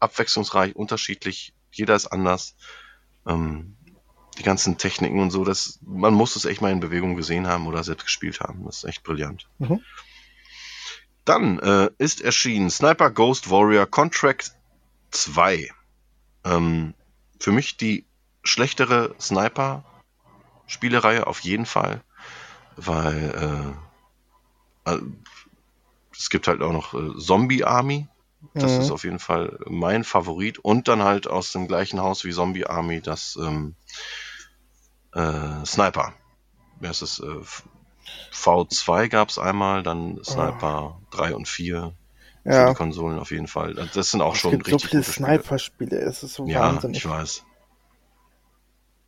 [0.00, 1.54] abwechslungsreich, unterschiedlich.
[1.72, 2.56] Jeder ist anders.
[3.26, 3.78] Ähm,
[4.38, 7.66] die ganzen Techniken und so, das, man muss es echt mal in Bewegung gesehen haben
[7.66, 8.64] oder selbst gespielt haben.
[8.64, 9.46] Das ist echt brillant.
[9.58, 9.80] Mhm.
[11.24, 14.54] Dann äh, ist erschienen Sniper Ghost Warrior Contract
[15.10, 15.68] 2.
[16.44, 16.94] Ähm,
[17.40, 18.04] für mich die
[18.42, 22.02] schlechtere Sniper-Spielereihe auf jeden Fall,
[22.76, 23.74] weil
[24.86, 25.00] äh, äh,
[26.12, 28.06] es gibt halt auch noch äh, Zombie Army.
[28.52, 28.80] Das mhm.
[28.80, 30.58] ist auf jeden Fall mein Favorit.
[30.58, 33.74] Und dann halt aus dem gleichen Haus wie Zombie Army das ähm,
[35.14, 36.12] äh, Sniper.
[36.82, 37.20] Heißt es?
[37.20, 37.40] Äh,
[38.32, 41.16] V2 gab es einmal, dann Sniper oh.
[41.16, 41.94] 3 und 4
[42.44, 42.52] ja.
[42.52, 43.74] für die Konsolen auf jeden Fall.
[43.94, 46.98] Das sind auch es schon gibt richtig so viele Sniper-Spiele, es ist so ja, wahnsinnig.
[46.98, 47.44] ich weiß.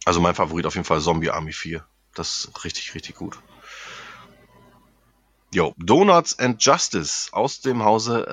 [0.05, 1.85] Also mein Favorit auf jeden Fall Zombie Army 4.
[2.15, 3.39] Das ist richtig, richtig gut.
[5.53, 8.27] Jo, Donuts and Justice aus dem Hause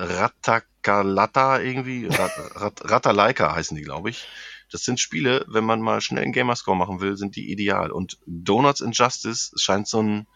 [0.84, 2.06] Ratakalata irgendwie.
[2.06, 4.26] Rat, Rat, Ratalaika heißen die, glaube ich.
[4.70, 7.90] Das sind Spiele, wenn man mal schnell einen Gamerscore machen will, sind die ideal.
[7.90, 10.26] Und Donuts and Justice scheint so ein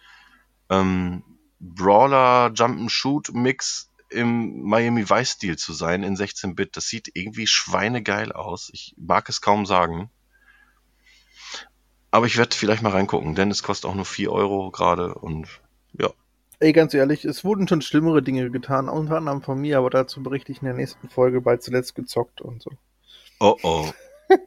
[0.71, 1.23] ähm,
[1.61, 6.77] Brawler Jump'n'Shoot Mix im Miami Vice Stil zu sein in 16-Bit.
[6.77, 8.71] Das sieht irgendwie schweinegeil aus.
[8.73, 10.11] Ich mag es kaum sagen.
[12.11, 15.49] Aber ich werde vielleicht mal reingucken, denn es kostet auch nur 4 Euro gerade und
[15.93, 16.11] ja.
[16.61, 20.23] Ey, ganz ehrlich, es wurden schon schlimmere Dinge getan, unter anderem von mir, aber dazu
[20.23, 22.71] berichte ich in der nächsten Folge bei zuletzt gezockt und so.
[23.39, 23.91] Oh oh.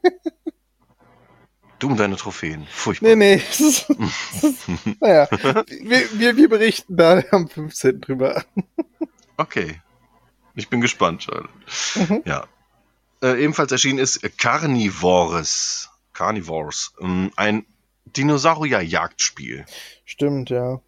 [1.80, 2.68] Du und deine Trophäen.
[2.70, 3.16] Furchtbar.
[3.16, 3.41] Nee, nee.
[4.99, 8.01] naja, wir, wir, wir, berichten da am 15.
[8.01, 8.45] drüber.
[9.38, 9.82] okay.
[10.53, 11.49] Ich bin gespannt, Charlotte.
[11.95, 12.22] Mhm.
[12.26, 12.45] Ja.
[13.24, 15.89] Äh, ebenfalls erschienen ist Carnivores.
[16.14, 16.93] Carnivores.
[17.01, 17.66] Ähm, ein
[18.05, 19.66] Dinosaurier-Jagdspiel.
[20.05, 20.82] Stimmt, ja.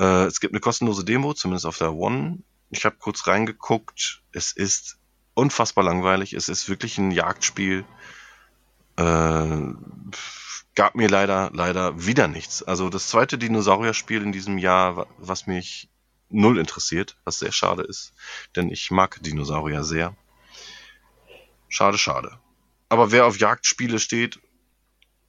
[0.00, 2.38] Äh, es gibt eine kostenlose Demo, zumindest auf der One.
[2.70, 4.22] Ich habe kurz reingeguckt.
[4.32, 4.98] Es ist
[5.34, 6.32] unfassbar langweilig.
[6.32, 7.84] Es ist wirklich ein Jagdspiel
[8.96, 9.74] äh,
[10.74, 12.62] gab mir leider, leider wieder nichts.
[12.62, 15.88] Also das zweite Dinosaurier-Spiel in diesem Jahr, was mich
[16.28, 18.12] null interessiert, was sehr schade ist,
[18.56, 20.16] denn ich mag Dinosaurier sehr.
[21.68, 22.38] Schade, schade.
[22.88, 24.40] Aber wer auf Jagdspiele steht,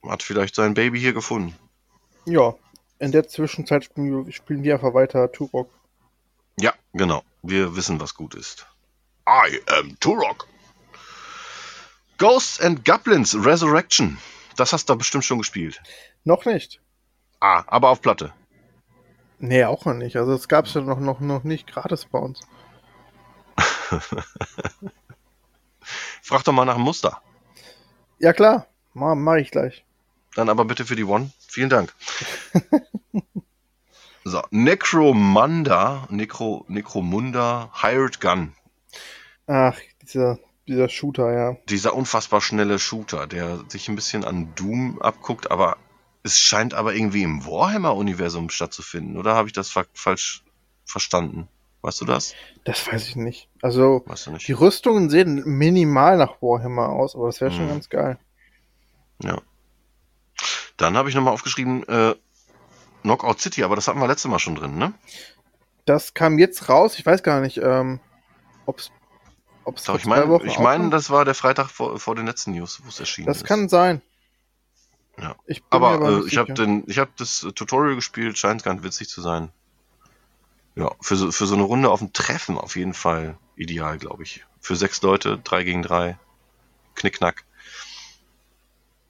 [0.07, 1.55] hat vielleicht sein Baby hier gefunden.
[2.25, 2.55] Ja,
[2.99, 5.69] in der Zwischenzeit spielen wir, einfach weiter Turok.
[6.59, 7.23] Ja, genau.
[7.43, 8.67] Wir wissen, was gut ist.
[9.27, 10.47] I am Turok.
[12.17, 14.17] Ghosts and Goblins Resurrection.
[14.55, 15.81] Das hast du bestimmt schon gespielt.
[16.23, 16.81] Noch nicht.
[17.39, 18.33] Ah, aber auf Platte.
[19.39, 20.15] Nee, auch noch nicht.
[20.15, 22.39] Also es gab es ja noch, noch, noch nicht gratis bei uns.
[26.23, 27.21] Frag doch mal nach dem Muster.
[28.19, 29.85] Ja klar, mach, mach ich gleich.
[30.35, 31.31] Dann aber bitte für die One.
[31.47, 31.93] Vielen Dank.
[34.23, 38.53] so, Necromunda, Necro, Necromunda, Hired Gun.
[39.47, 41.57] Ach, dieser dieser Shooter, ja.
[41.69, 45.77] Dieser unfassbar schnelle Shooter, der sich ein bisschen an Doom abguckt, aber
[46.23, 50.43] es scheint aber irgendwie im Warhammer-Universum stattzufinden, oder habe ich das fa falsch
[50.85, 51.47] verstanden?
[51.81, 52.33] Weißt du das?
[52.65, 53.49] Das weiß ich nicht.
[53.61, 54.47] Also, nicht.
[54.47, 57.69] die Rüstungen sehen minimal nach Warhammer aus, aber das wäre schon hm.
[57.69, 58.17] ganz geil.
[59.23, 59.41] Ja.
[60.77, 62.15] Dann habe ich nochmal aufgeschrieben, äh,
[63.01, 64.93] Knockout City, aber das hatten wir letztes Mal schon drin, ne?
[65.85, 66.99] Das kam jetzt raus.
[66.99, 67.99] Ich weiß gar nicht, ähm,
[68.65, 68.91] ob es
[69.97, 72.99] ich meine, ich mein, das war der Freitag vor, vor den letzten News, wo es
[73.01, 73.43] erschienen Das ist.
[73.43, 74.01] kann sein.
[75.19, 75.35] Ja.
[75.45, 79.49] Ich mir aber äh, ich habe habe das Tutorial gespielt, scheint ganz witzig zu sein.
[80.75, 84.23] Ja, für so, für so eine Runde auf dem Treffen auf jeden Fall ideal, glaube
[84.23, 84.45] ich.
[84.61, 86.17] Für sechs Leute, drei gegen drei,
[86.95, 87.43] Knickknack.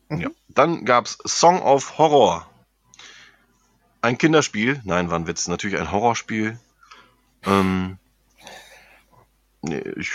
[0.09, 0.21] Mhm.
[0.21, 0.29] Ja.
[0.49, 2.49] Dann gab's Song of Horror.
[4.01, 6.59] Ein Kinderspiel, nein, war ein Witz, natürlich ein Horrorspiel.
[7.43, 7.97] Ähm,
[9.61, 10.11] nee, ich,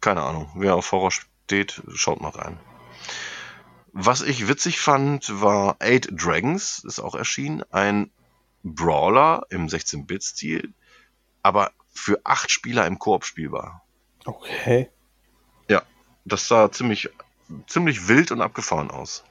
[0.00, 2.58] keine Ahnung, wer auf Horror steht, schaut mal rein.
[3.92, 7.62] Was ich witzig fand, war Eight Dragons, ist auch erschienen.
[7.70, 8.10] Ein
[8.62, 10.72] Brawler im 16-Bit-Stil,
[11.42, 13.82] aber für acht Spieler im Koop spielbar.
[14.24, 14.88] Okay.
[16.28, 17.08] Das sah ziemlich,
[17.66, 19.24] ziemlich wild und abgefahren aus.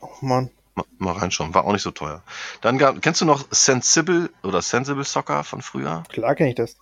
[0.00, 0.50] Oh Mann.
[0.74, 2.22] Mal, mal reinschauen, war auch nicht so teuer.
[2.60, 6.02] Dann gab, kennst du noch Sensible oder Sensible Soccer von früher?
[6.10, 6.76] Klar kenne ich das.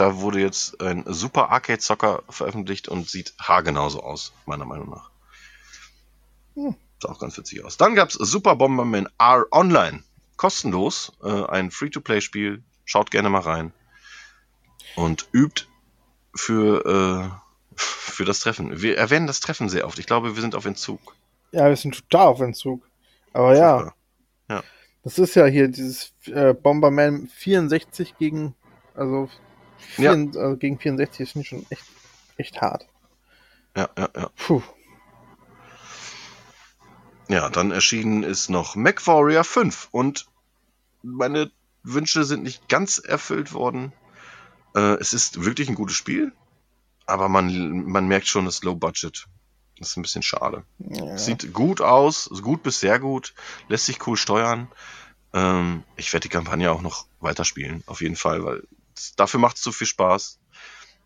[0.00, 5.10] Da wurde jetzt ein Super Arcade Soccer veröffentlicht und sieht haargenauso aus, meiner Meinung nach.
[6.54, 6.74] Hm.
[7.02, 7.76] Sah auch ganz witzig aus.
[7.76, 10.02] Dann gab's Super Bomberman R Online.
[10.38, 11.12] Kostenlos.
[11.22, 12.64] Äh, ein Free-to-Play-Spiel.
[12.86, 13.74] Schaut gerne mal rein.
[14.96, 15.66] Und übt
[16.34, 17.49] für, äh,
[17.80, 18.82] für das Treffen.
[18.82, 19.98] Wir erwähnen das Treffen sehr oft.
[19.98, 21.00] Ich glaube, wir sind auf Entzug.
[21.52, 22.86] Ja, wir sind total auf Entzug.
[23.32, 23.78] Aber ja,
[24.48, 24.64] Furchtbar.
[25.04, 28.54] das ist ja hier dieses äh, Bomberman 64 gegen,
[28.94, 29.28] also,
[29.96, 30.12] Ja.
[30.14, 31.84] vier, also gegen 64 ist schon echt,
[32.36, 32.86] echt hart.
[33.76, 34.30] Ja, ja, ja.
[34.36, 34.62] Puh.
[37.28, 40.26] Ja, dann erschienen ist noch MacWarrior 5 und
[41.02, 41.50] meine
[41.84, 43.92] Wünsche sind nicht ganz erfüllt worden.
[44.74, 46.32] Äh, es ist wirklich ein gutes Spiel,
[47.10, 49.26] aber man, man merkt schon, das Low Budget.
[49.78, 50.64] Das ist ein bisschen schade.
[50.78, 51.16] Ja.
[51.16, 53.34] Sieht gut aus, ist gut bis sehr gut,
[53.68, 54.68] lässt sich cool steuern.
[55.32, 58.62] Ähm, ich werde die Kampagne auch noch weiterspielen, auf jeden Fall, weil
[58.96, 60.38] es- dafür macht es so viel Spaß.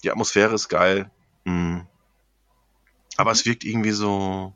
[0.03, 1.11] Die Atmosphäre ist geil.
[1.45, 1.87] Mhm.
[3.17, 4.55] Aber es wirkt irgendwie so.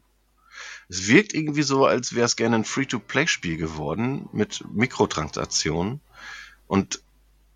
[0.88, 6.00] Es wirkt irgendwie so, als wäre es gerne ein Free-to-Play-Spiel geworden mit Mikrotransaktionen.
[6.66, 7.02] Und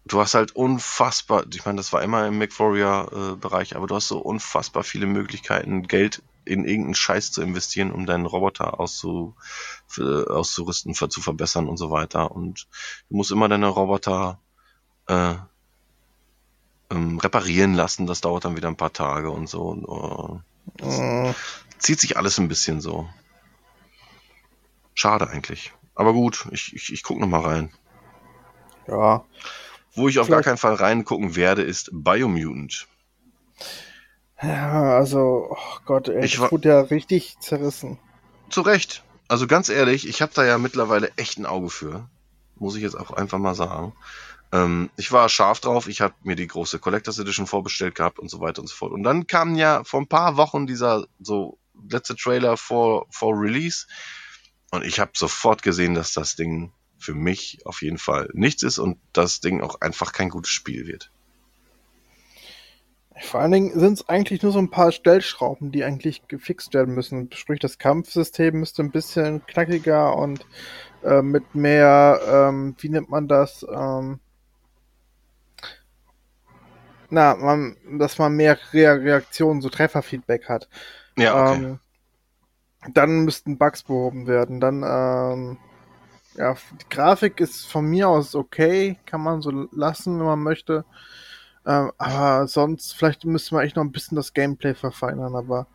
[0.05, 4.19] du hast halt unfassbar, ich meine, das war immer im MacWarrior-Bereich, aber du hast so
[4.19, 9.37] unfassbar viele Möglichkeiten, Geld in irgendeinen Scheiß zu investieren, um deinen Roboter auszu,
[9.87, 12.33] für, auszurüsten, für, zu verbessern und so weiter.
[12.33, 12.67] Und
[13.09, 14.41] du musst immer deine Roboter
[15.07, 15.35] äh,
[16.91, 18.07] ähm, reparieren lassen.
[18.07, 19.63] Das dauert dann wieder ein paar Tage und so.
[19.63, 20.43] Und,
[20.81, 21.35] äh, Äh,
[21.79, 23.09] zieht sich alles ein bisschen so.
[24.95, 25.73] Schade eigentlich.
[25.95, 27.73] Aber gut, ich, ich, ich gucke noch mal rein.
[28.87, 29.25] ja.
[29.95, 32.87] Wo ich auf gar keinen Fall reingucken werde, ist Biomutant.
[34.43, 37.99] Ja, also, oh Gott, ey, Ich wurde ja richtig zerrissen.
[38.49, 39.05] Zu Recht.
[39.29, 42.09] Also ganz ehrlich, ich habe da ja mittlerweile echt ein Auge für.
[42.57, 43.95] Muss ich jetzt auch einfach mal sagen.
[44.53, 45.89] Ähm, ich war scharf drauf.
[45.89, 48.93] Ich habe mir die große Collectors Edition vorbestellt gehabt und so weiter und so fort.
[48.93, 53.87] Und dann kam ja vor ein paar Wochen dieser so letzte Trailer vor, vor Release.
[54.71, 56.73] Und ich habe sofort gesehen, dass das Ding
[57.03, 60.87] für mich auf jeden Fall nichts ist und das Ding auch einfach kein gutes Spiel
[60.87, 61.11] wird.
[63.21, 66.95] Vor allen Dingen sind es eigentlich nur so ein paar Stellschrauben, die eigentlich gefixt werden
[66.95, 67.31] müssen.
[67.33, 70.47] Sprich, das Kampfsystem müsste ein bisschen knackiger und
[71.05, 73.65] äh, mit mehr, ähm, wie nennt man das?
[73.71, 74.19] Ähm,
[77.11, 80.69] na, man, dass man mehr Re Reaktionen, so Trefferfeedback hat.
[81.17, 81.65] Ja, okay.
[81.65, 81.79] Ähm,
[82.95, 84.59] dann müssten Bugs behoben werden.
[84.61, 85.59] Dann, ähm,
[86.37, 90.85] ja, die Grafik ist von mir aus okay, kann man so lassen, wenn man möchte.
[91.67, 95.67] Ähm, aber sonst, vielleicht müsste man echt noch ein bisschen das Gameplay verfeinern, aber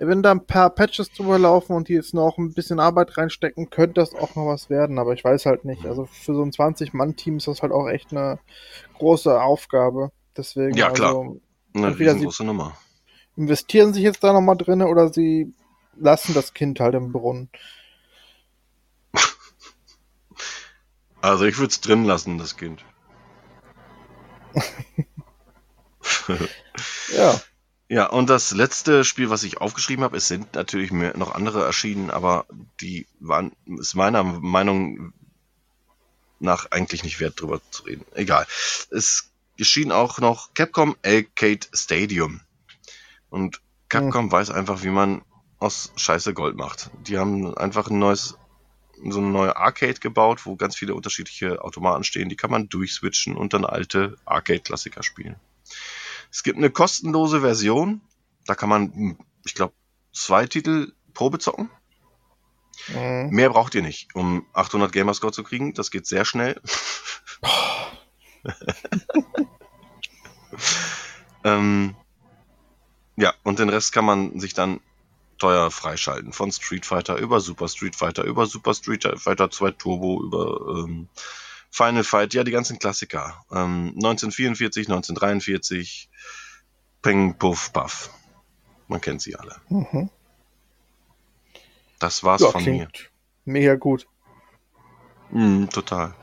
[0.00, 3.68] wenn da ein paar Patches drüber laufen und die jetzt noch ein bisschen Arbeit reinstecken,
[3.68, 5.86] könnte das auch noch was werden, aber ich weiß halt nicht.
[5.86, 8.38] Also für so ein 20-Mann-Team ist das halt auch echt eine
[8.98, 10.12] große Aufgabe.
[10.36, 11.08] Deswegen, Ja, klar.
[11.08, 11.40] also
[11.74, 12.76] Eine riesengroße Nummer.
[13.36, 15.52] investieren sich jetzt da nochmal drin oder sie
[15.96, 17.48] lassen das Kind halt im Brunnen.
[21.20, 22.84] Also ich würde es drin lassen, das Kind.
[27.16, 27.40] Ja.
[27.90, 31.64] Ja, und das letzte Spiel, was ich aufgeschrieben habe, es sind natürlich mehr, noch andere
[31.64, 32.44] erschienen, aber
[32.82, 35.14] die waren, ist meiner Meinung
[36.38, 38.04] nach eigentlich nicht wert, drüber zu reden.
[38.12, 38.46] Egal.
[38.90, 42.42] Es erschien auch noch Capcom Arcade Stadium.
[43.30, 45.22] Und Capcom weiß einfach, wie man
[45.58, 46.90] aus Scheiße Gold macht.
[47.06, 48.36] Die haben einfach ein neues,
[49.04, 52.28] so eine neue Arcade gebaut, wo ganz viele unterschiedliche Automaten stehen.
[52.28, 55.36] Die kann man durchswitchen und dann alte Arcade-Klassiker spielen.
[56.30, 58.00] Es gibt eine kostenlose Version.
[58.46, 59.74] Da kann man, ich glaube,
[60.12, 61.70] zwei Titel Probe zocken.
[62.88, 63.30] Mhm.
[63.30, 65.74] Mehr braucht ihr nicht, um 800 Gamerscore zu kriegen.
[65.74, 66.60] Das geht sehr schnell.
[71.44, 71.94] ähm,
[73.16, 74.80] ja, und den Rest kann man sich dann
[75.38, 76.32] teuer freischalten.
[76.32, 81.08] Von Street Fighter über Super Street Fighter, über Super Street Fighter 2 Turbo, über ähm,
[81.70, 83.44] Final Fight, ja, die ganzen Klassiker.
[83.50, 86.08] Ähm, 1944, 1943,
[87.02, 88.10] Peng, Puff, Puff.
[88.88, 89.56] Man kennt sie alle.
[89.68, 90.10] Mhm.
[91.98, 92.88] Das war's ja, von mir.
[93.44, 94.06] Mega gut.
[95.30, 96.14] Mm, total.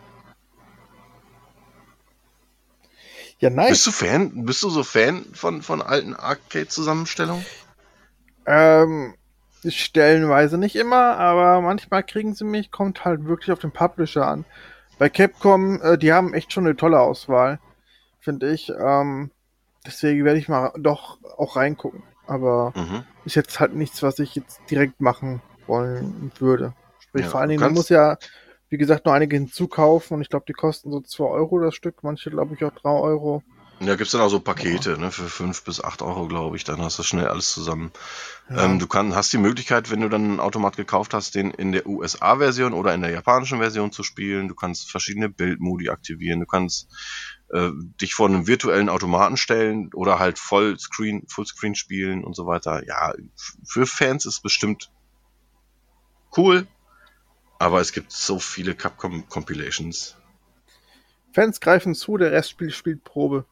[3.39, 3.69] Ja, nice.
[3.69, 4.45] Bist du Fan?
[4.45, 7.45] Bist du so Fan von, von alten Arcade-Zusammenstellungen?
[8.45, 9.15] Ähm,
[9.67, 14.45] stellenweise nicht immer, aber manchmal kriegen sie mich, kommt halt wirklich auf den Publisher an.
[14.97, 17.59] Bei Capcom, äh, die haben echt schon eine tolle Auswahl,
[18.19, 18.71] finde ich.
[18.79, 19.31] Ähm,
[19.85, 22.03] deswegen werde ich mal doch auch reingucken.
[22.27, 23.03] Aber mhm.
[23.25, 26.73] ist jetzt halt nichts, was ich jetzt direkt machen wollen würde.
[26.99, 28.17] Sprich, ja, vor allen Dingen, du musst ja,
[28.69, 32.03] wie gesagt, nur einige hinzukaufen und ich glaube, die kosten so 2 Euro das Stück,
[32.03, 33.43] manche glaube ich auch 3 Euro.
[33.81, 34.97] Ja, gibt's dann auch so Pakete, ja.
[34.97, 37.91] ne, für 5 bis 8 Euro, glaube ich, dann hast du schnell alles zusammen.
[38.49, 38.65] Ja.
[38.65, 41.73] Ähm, du kann, hast die Möglichkeit, wenn du dann einen Automat gekauft hast, den in
[41.73, 44.47] der USA-Version oder in der japanischen Version zu spielen.
[44.47, 46.87] Du kannst verschiedene Bildmodi aktivieren, du kannst
[47.51, 47.69] äh,
[48.01, 52.85] dich vor einem virtuellen Automaten stellen oder halt Vollscreen, Fullscreen spielen und so weiter.
[52.87, 53.13] Ja,
[53.67, 54.89] für Fans ist bestimmt
[56.37, 56.65] cool,
[57.59, 60.15] aber es gibt so viele Capcom Compilations.
[61.33, 63.45] Fans greifen zu, der Restspiel spielt Probe.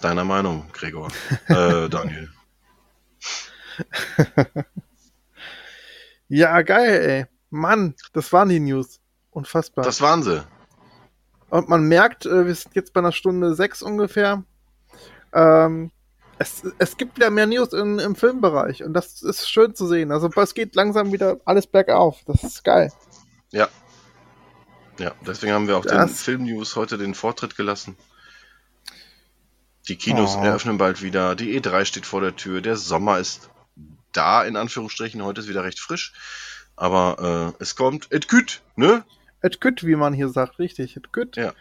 [0.00, 1.08] Deiner Meinung, Gregor.
[1.48, 2.30] äh, Daniel.
[6.28, 7.26] ja, geil, ey.
[7.50, 9.00] Mann, das waren die News.
[9.30, 9.84] Unfassbar.
[9.84, 10.44] Das waren sie.
[11.50, 14.44] Und man merkt, äh, wir sind jetzt bei einer Stunde sechs ungefähr.
[15.32, 15.90] Ähm,
[16.38, 20.10] es, es gibt wieder mehr News in, im Filmbereich und das ist schön zu sehen.
[20.10, 22.20] Also es geht langsam wieder alles bergauf.
[22.26, 22.92] Das ist geil.
[23.50, 23.68] Ja.
[24.98, 26.10] Ja, deswegen haben wir auch das...
[26.10, 27.96] den Film-News heute den Vortritt gelassen.
[29.88, 30.42] Die Kinos oh.
[30.42, 31.34] eröffnen bald wieder.
[31.34, 32.60] Die E3 steht vor der Tür.
[32.60, 33.50] Der Sommer ist
[34.12, 35.22] da, in Anführungsstrichen.
[35.22, 36.12] Heute ist wieder recht frisch.
[36.76, 38.10] Aber äh, es kommt.
[38.10, 39.04] Et küt, ne?
[39.42, 40.58] Et küt, wie man hier sagt.
[40.58, 41.36] Richtig, et küt.
[41.36, 41.52] Ja.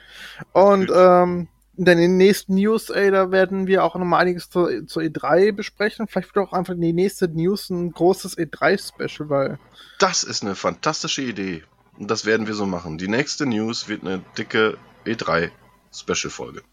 [0.53, 5.03] Und ähm, in den nächsten News, ey, da werden wir auch nochmal einiges zur, zur
[5.03, 6.07] E3 besprechen.
[6.07, 9.59] Vielleicht wird auch einfach die nächste News ein großes E3-Special, weil.
[9.99, 11.63] Das ist eine fantastische Idee.
[11.97, 12.97] Und das werden wir so machen.
[12.97, 16.63] Die nächste News wird eine dicke E3-Special-Folge.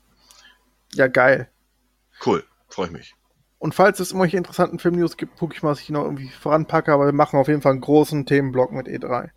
[0.94, 1.48] Ja, geil.
[2.24, 3.14] Cool, freue ich mich.
[3.58, 6.92] Und falls es irgendwelche interessanten Film-News gibt, gucke ich mal, was ich noch irgendwie voranpacke,
[6.92, 9.30] aber wir machen auf jeden Fall einen großen Themenblock mit E3.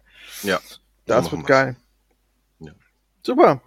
[0.44, 0.60] Ja.
[1.06, 1.76] Das wird geil.
[2.60, 2.72] Ja.
[3.22, 3.62] Super.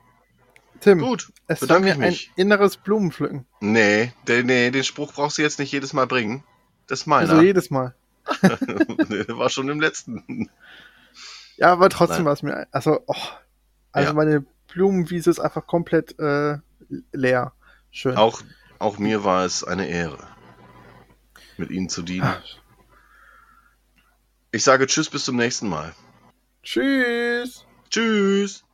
[0.80, 3.46] Tim, Gut, es soll mir ein inneres Blumenpflücken.
[3.60, 6.44] Nee, der, nee, den Spruch brauchst du jetzt nicht jedes Mal bringen.
[6.86, 7.30] Das ist meiner.
[7.30, 7.94] Also jedes Mal.
[9.08, 10.50] nee, war schon im letzten.
[11.56, 12.66] Ja, aber trotzdem war es mir.
[12.72, 13.14] Also, oh,
[13.92, 14.14] also ja.
[14.14, 16.58] meine Blumenwiese ist einfach komplett äh,
[17.12, 17.52] leer.
[17.90, 18.16] Schön.
[18.16, 18.42] Auch,
[18.78, 20.26] auch mir war es eine Ehre,
[21.56, 22.34] mit Ihnen zu dienen.
[24.52, 25.94] Ich sage Tschüss, bis zum nächsten Mal.
[26.62, 27.64] Tschüss.
[27.90, 28.64] Tschüss.